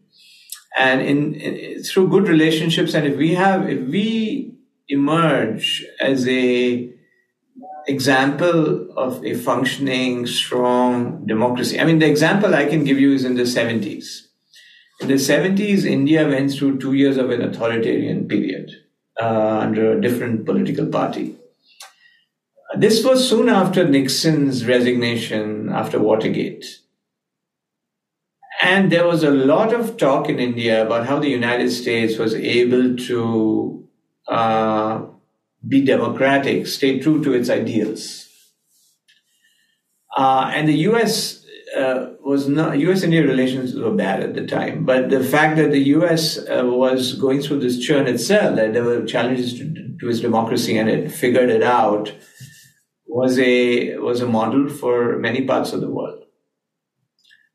And 0.78 1.02
in, 1.02 1.34
in, 1.36 1.84
through 1.84 2.10
good 2.10 2.28
relationships, 2.28 2.94
and 2.94 3.08
if 3.08 3.18
we 3.18 3.34
have, 3.34 3.68
if 3.70 3.88
we 3.88 4.54
emerge 4.88 5.86
as 6.00 6.28
a 6.28 6.92
example 7.88 8.92
of 8.98 9.24
a 9.24 9.36
functioning, 9.36 10.26
strong 10.28 11.26
democracy. 11.26 11.80
I 11.80 11.86
mean, 11.86 12.00
the 12.00 12.08
example 12.08 12.56
I 12.56 12.66
can 12.66 12.84
give 12.84 13.00
you 13.00 13.14
is 13.14 13.26
in 13.26 13.36
the 13.36 13.44
70s. 13.44 14.22
In 15.02 15.08
the 15.08 15.16
70s, 15.16 15.86
India 15.86 16.28
went 16.28 16.52
through 16.52 16.80
two 16.80 16.94
years 16.94 17.18
of 17.18 17.30
an 17.30 17.42
authoritarian 17.42 18.28
period 18.28 18.72
uh, 19.22 19.60
under 19.60 19.98
a 19.98 20.02
different 20.02 20.46
political 20.46 20.88
party. 20.88 21.36
This 22.78 23.06
was 23.06 23.28
soon 23.28 23.48
after 23.48 23.88
Nixon's 23.88 24.66
resignation 24.66 25.70
after 25.70 25.98
Watergate. 25.98 26.66
And 28.62 28.92
there 28.92 29.08
was 29.08 29.24
a 29.24 29.32
lot 29.32 29.74
of 29.74 29.96
talk 29.98 30.28
in 30.28 30.40
India 30.40 30.86
about 30.86 31.08
how 31.08 31.20
the 31.20 31.30
United 31.30 31.70
States 31.70 32.18
was 32.18 32.34
able 32.34 32.98
to 32.98 33.88
uh, 34.28 35.06
be 35.66 35.86
democratic, 35.86 36.68
stay 36.68 37.00
true 37.00 37.24
to 37.24 37.34
its 37.34 37.50
ideals. 37.50 38.28
Uh, 40.18 40.52
and 40.54 40.68
the 40.68 40.78
US 40.90 41.46
uh, 41.78 42.12
was 42.24 42.48
not, 42.48 42.78
US 42.80 43.04
India 43.04 43.22
relations 43.22 43.76
were 43.76 43.94
bad 43.94 44.22
at 44.22 44.34
the 44.34 44.46
time, 44.46 44.86
but 44.86 45.10
the 45.10 45.24
fact 45.24 45.58
that 45.58 45.72
the 45.72 45.84
US 45.96 46.38
uh, 46.38 46.64
was 46.66 47.14
going 47.14 47.42
through 47.42 47.60
this 47.60 47.80
churn 47.80 48.08
itself, 48.08 48.56
that 48.56 48.74
there 48.74 48.84
were 48.84 49.06
challenges 49.06 49.58
to, 49.60 49.74
to 50.00 50.10
its 50.10 50.20
democracy 50.20 50.78
and 50.78 50.90
it 50.90 51.12
figured 51.12 51.50
it 51.50 51.64
out, 51.64 52.14
was 53.16 53.40
a 53.40 53.98
was 53.98 54.20
a 54.22 54.28
model 54.28 54.68
for 54.68 55.18
many 55.18 55.42
parts 55.52 55.72
of 55.72 55.80
the 55.80 55.90
world. 55.90 56.24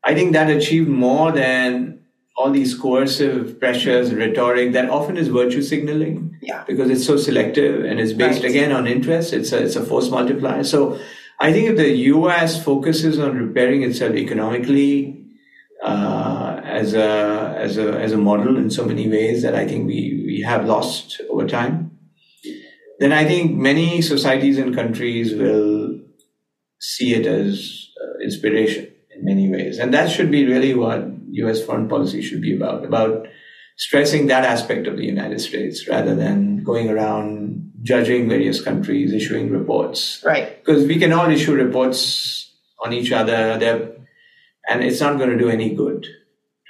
I 0.03 0.15
think 0.15 0.33
that 0.33 0.49
achieved 0.49 0.89
more 0.89 1.31
than 1.31 1.99
all 2.35 2.49
these 2.49 2.73
coercive 2.73 3.59
pressures, 3.59 4.11
rhetoric 4.11 4.71
that 4.71 4.89
often 4.89 5.17
is 5.17 5.27
virtue 5.27 5.61
signaling. 5.61 6.35
Yeah. 6.41 6.63
Because 6.65 6.89
it's 6.89 7.05
so 7.05 7.17
selective 7.17 7.85
and 7.85 7.99
it's 7.99 8.13
based 8.13 8.41
right. 8.41 8.49
again 8.49 8.71
on 8.71 8.87
interest. 8.87 9.33
It's 9.33 9.51
a, 9.51 9.61
it's 9.63 9.75
a 9.75 9.85
force 9.85 10.09
multiplier. 10.09 10.63
So 10.63 10.99
I 11.39 11.53
think 11.53 11.69
if 11.69 11.77
the 11.77 11.91
US 12.15 12.63
focuses 12.63 13.19
on 13.19 13.37
repairing 13.37 13.83
itself 13.83 14.15
economically, 14.15 15.21
uh, 15.83 16.61
as 16.63 16.95
a 16.95 17.55
as 17.57 17.77
a 17.77 17.99
as 17.99 18.11
a 18.13 18.17
model 18.17 18.57
in 18.57 18.71
so 18.71 18.83
many 18.85 19.07
ways 19.07 19.43
that 19.43 19.53
I 19.53 19.67
think 19.67 19.85
we 19.85 20.23
we 20.25 20.41
have 20.41 20.65
lost 20.65 21.21
over 21.29 21.47
time, 21.47 21.90
then 23.01 23.11
I 23.11 23.25
think 23.25 23.57
many 23.57 24.01
societies 24.01 24.59
and 24.59 24.75
countries 24.75 25.33
will 25.33 25.99
see 26.79 27.15
it 27.15 27.25
as 27.25 27.89
uh, 27.99 28.23
inspiration 28.23 28.91
in 29.15 29.25
many 29.25 29.49
ways, 29.49 29.79
and 29.79 29.91
that 29.93 30.11
should 30.11 30.29
be 30.29 30.45
really 30.45 30.75
what 30.75 31.07
U.S. 31.31 31.63
foreign 31.65 31.89
policy 31.89 32.21
should 32.21 32.41
be 32.41 32.55
about 32.55 32.85
about 32.85 33.27
stressing 33.77 34.27
that 34.27 34.43
aspect 34.45 34.85
of 34.85 34.97
the 34.97 35.05
United 35.05 35.41
States 35.41 35.87
rather 35.87 36.13
than 36.13 36.63
going 36.63 36.89
around 36.89 37.71
judging 37.81 38.29
various 38.29 38.61
countries, 38.61 39.11
issuing 39.11 39.49
reports. 39.49 40.21
Right. 40.23 40.63
Because 40.63 40.85
we 40.85 40.99
can 40.99 41.11
all 41.11 41.31
issue 41.31 41.55
reports 41.55 42.53
on 42.79 42.93
each 42.93 43.11
other. 43.11 43.33
And 44.69 44.83
it's 44.83 45.01
not 45.01 45.17
going 45.17 45.31
to 45.31 45.37
do 45.37 45.49
any 45.49 45.73
good 45.73 46.05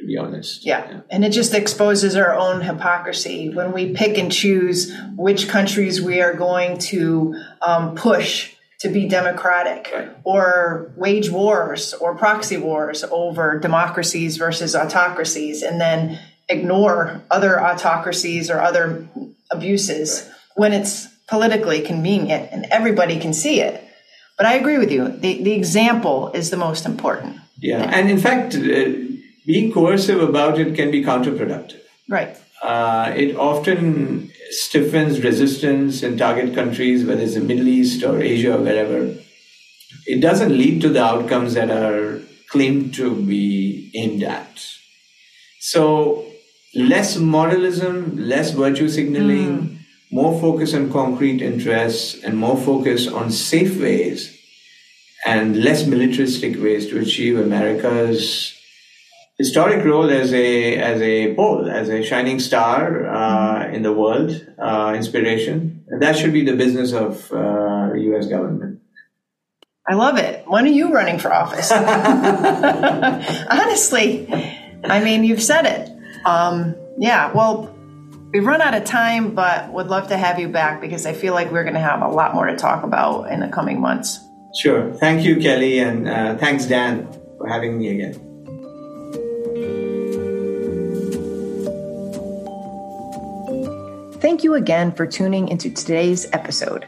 to 0.01 0.07
be 0.07 0.17
honest 0.17 0.65
yeah. 0.65 0.89
yeah. 0.89 0.99
and 1.09 1.23
it 1.23 1.29
just 1.29 1.53
exposes 1.53 2.15
our 2.15 2.35
own 2.35 2.61
hypocrisy 2.61 3.49
when 3.49 3.71
we 3.71 3.93
pick 3.93 4.17
and 4.17 4.31
choose 4.31 4.93
which 5.15 5.47
countries 5.47 6.01
we 6.01 6.19
are 6.21 6.33
going 6.33 6.77
to 6.77 7.35
um, 7.61 7.95
push 7.95 8.53
to 8.79 8.89
be 8.89 9.07
democratic 9.07 9.89
right. 9.93 10.09
or 10.23 10.91
wage 10.97 11.29
wars 11.29 11.93
or 11.93 12.15
proxy 12.15 12.57
wars 12.57 13.03
over 13.11 13.59
democracies 13.59 14.37
versus 14.37 14.75
autocracies 14.75 15.61
and 15.61 15.79
then 15.79 16.19
ignore 16.49 17.21
other 17.29 17.61
autocracies 17.61 18.49
or 18.49 18.59
other 18.59 19.07
abuses 19.51 20.23
right. 20.23 20.35
when 20.55 20.73
it's 20.73 21.07
politically 21.27 21.81
convenient 21.81 22.49
and 22.51 22.65
everybody 22.71 23.19
can 23.19 23.33
see 23.33 23.61
it 23.61 23.87
but 24.35 24.47
i 24.47 24.53
agree 24.55 24.79
with 24.79 24.91
you 24.91 25.07
the, 25.07 25.43
the 25.43 25.53
example 25.53 26.31
is 26.33 26.49
the 26.49 26.57
most 26.57 26.85
important 26.85 27.37
yeah, 27.61 27.83
and 27.95 28.09
in 28.09 28.17
fact, 28.17 28.55
uh, 28.55 29.10
being 29.51 29.71
coercive 29.71 30.21
about 30.21 30.59
it 30.63 30.75
can 30.75 30.91
be 30.91 31.03
counterproductive. 31.03 31.81
Right. 32.07 32.37
Uh, 32.63 33.11
it 33.23 33.35
often 33.35 34.31
stiffens 34.51 35.21
resistance 35.23 36.03
in 36.03 36.17
target 36.17 36.53
countries, 36.55 37.03
whether 37.03 37.21
it's 37.21 37.33
the 37.33 37.41
Middle 37.41 37.67
East 37.67 38.03
or 38.03 38.21
Asia 38.21 38.55
or 38.57 38.61
wherever. 38.61 39.15
It 40.05 40.21
doesn't 40.21 40.57
lead 40.57 40.81
to 40.81 40.89
the 40.89 41.03
outcomes 41.03 41.53
that 41.55 41.69
are 41.69 42.21
claimed 42.49 42.93
to 42.95 43.15
be 43.15 43.91
aimed 43.93 44.23
at. 44.23 44.63
So, 45.59 46.25
less 46.75 47.17
moralism, 47.17 47.95
less 48.17 48.51
virtue 48.51 48.87
signaling, 48.87 49.59
mm. 49.59 49.77
more 50.11 50.39
focus 50.39 50.73
on 50.73 50.91
concrete 50.91 51.41
interests, 51.41 52.23
and 52.23 52.37
more 52.37 52.57
focus 52.57 53.07
on 53.07 53.31
safe 53.31 53.79
ways 53.81 54.37
and 55.25 55.61
less 55.63 55.85
militaristic 55.85 56.61
ways 56.61 56.87
to 56.87 56.99
achieve 56.99 57.37
America's 57.37 58.57
historic 59.37 59.83
role 59.85 60.09
as 60.09 60.33
a 60.33 60.77
as 60.77 61.01
a 61.01 61.35
pole, 61.35 61.69
as 61.69 61.89
a 61.89 62.03
shining 62.03 62.39
star 62.39 63.07
uh, 63.07 63.67
in 63.69 63.83
the 63.83 63.93
world, 63.93 64.45
uh, 64.59 64.93
inspiration. 64.95 65.83
And 65.89 66.01
that 66.01 66.15
should 66.17 66.33
be 66.33 66.43
the 66.45 66.55
business 66.55 66.93
of 66.93 67.31
uh, 67.31 67.93
U.S. 67.93 68.27
government. 68.27 68.79
I 69.87 69.95
love 69.95 70.17
it. 70.17 70.43
When 70.47 70.65
are 70.65 70.67
you 70.67 70.93
running 70.93 71.19
for 71.19 71.33
office? 71.33 71.71
Honestly, 73.51 74.27
I 74.83 75.03
mean, 75.03 75.23
you've 75.23 75.41
said 75.41 75.65
it. 75.65 75.89
Um, 76.25 76.75
yeah. 76.97 77.33
Well, 77.33 77.75
we've 78.31 78.45
run 78.45 78.61
out 78.61 78.73
of 78.73 78.85
time, 78.85 79.33
but 79.35 79.73
would 79.73 79.87
love 79.87 80.09
to 80.09 80.17
have 80.17 80.39
you 80.39 80.49
back 80.49 80.81
because 80.81 81.05
I 81.05 81.13
feel 81.13 81.33
like 81.33 81.51
we're 81.51 81.63
going 81.63 81.73
to 81.73 81.81
have 81.81 82.01
a 82.01 82.09
lot 82.09 82.33
more 82.35 82.45
to 82.45 82.55
talk 82.55 82.83
about 82.83 83.31
in 83.31 83.39
the 83.39 83.47
coming 83.47 83.81
months. 83.81 84.19
Sure. 84.55 84.93
Thank 84.93 85.23
you, 85.23 85.37
Kelley, 85.37 85.79
and 85.79 86.07
uh, 86.07 86.37
thanks, 86.37 86.65
Dan, 86.65 87.07
for 87.37 87.47
having 87.47 87.77
me 87.79 87.89
again. 87.89 88.30
Thank 94.21 94.43
you 94.43 94.53
again 94.53 94.91
for 94.91 95.07
tuning 95.07 95.47
into 95.47 95.71
today's 95.71 96.29
episode. 96.31 96.87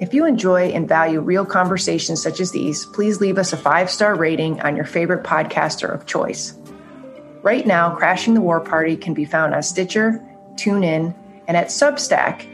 If 0.00 0.12
you 0.12 0.26
enjoy 0.26 0.70
and 0.70 0.88
value 0.88 1.20
real 1.20 1.46
conversations 1.46 2.20
such 2.20 2.40
as 2.40 2.50
these, 2.50 2.84
please 2.86 3.20
leave 3.20 3.38
us 3.38 3.52
a 3.52 3.56
five 3.56 3.88
star 3.88 4.16
rating 4.16 4.60
on 4.60 4.74
your 4.74 4.84
favorite 4.84 5.22
podcaster 5.22 5.94
of 5.94 6.04
choice. 6.04 6.58
Right 7.42 7.64
now, 7.64 7.94
Crashing 7.94 8.34
the 8.34 8.40
War 8.40 8.58
Party 8.58 8.96
can 8.96 9.14
be 9.14 9.24
found 9.24 9.54
on 9.54 9.62
Stitcher, 9.62 10.20
TuneIn, 10.56 11.14
and 11.46 11.56
at 11.56 11.68
Substack 11.68 12.44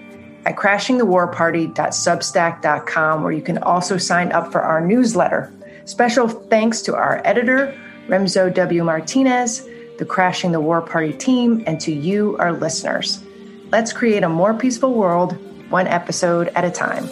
at 0.44 0.56
crashingthewarparty.substack.com, 0.56 3.22
where 3.22 3.32
you 3.32 3.40
can 3.40 3.56
also 3.58 3.96
sign 3.96 4.32
up 4.32 4.52
for 4.52 4.60
our 4.60 4.86
newsletter. 4.86 5.50
Special 5.86 6.28
thanks 6.28 6.82
to 6.82 6.94
our 6.94 7.22
editor, 7.24 7.74
Remzo 8.06 8.52
W. 8.52 8.84
Martinez, 8.84 9.66
the 9.96 10.04
Crashing 10.04 10.52
the 10.52 10.60
War 10.60 10.82
Party 10.82 11.14
team, 11.14 11.64
and 11.66 11.80
to 11.80 11.90
you, 11.90 12.36
our 12.38 12.52
listeners. 12.52 13.24
Let's 13.72 13.92
create 13.92 14.24
a 14.24 14.28
more 14.28 14.52
peaceful 14.52 14.94
world, 14.94 15.36
one 15.70 15.86
episode 15.86 16.48
at 16.56 16.64
a 16.64 16.72
time. 16.72 17.08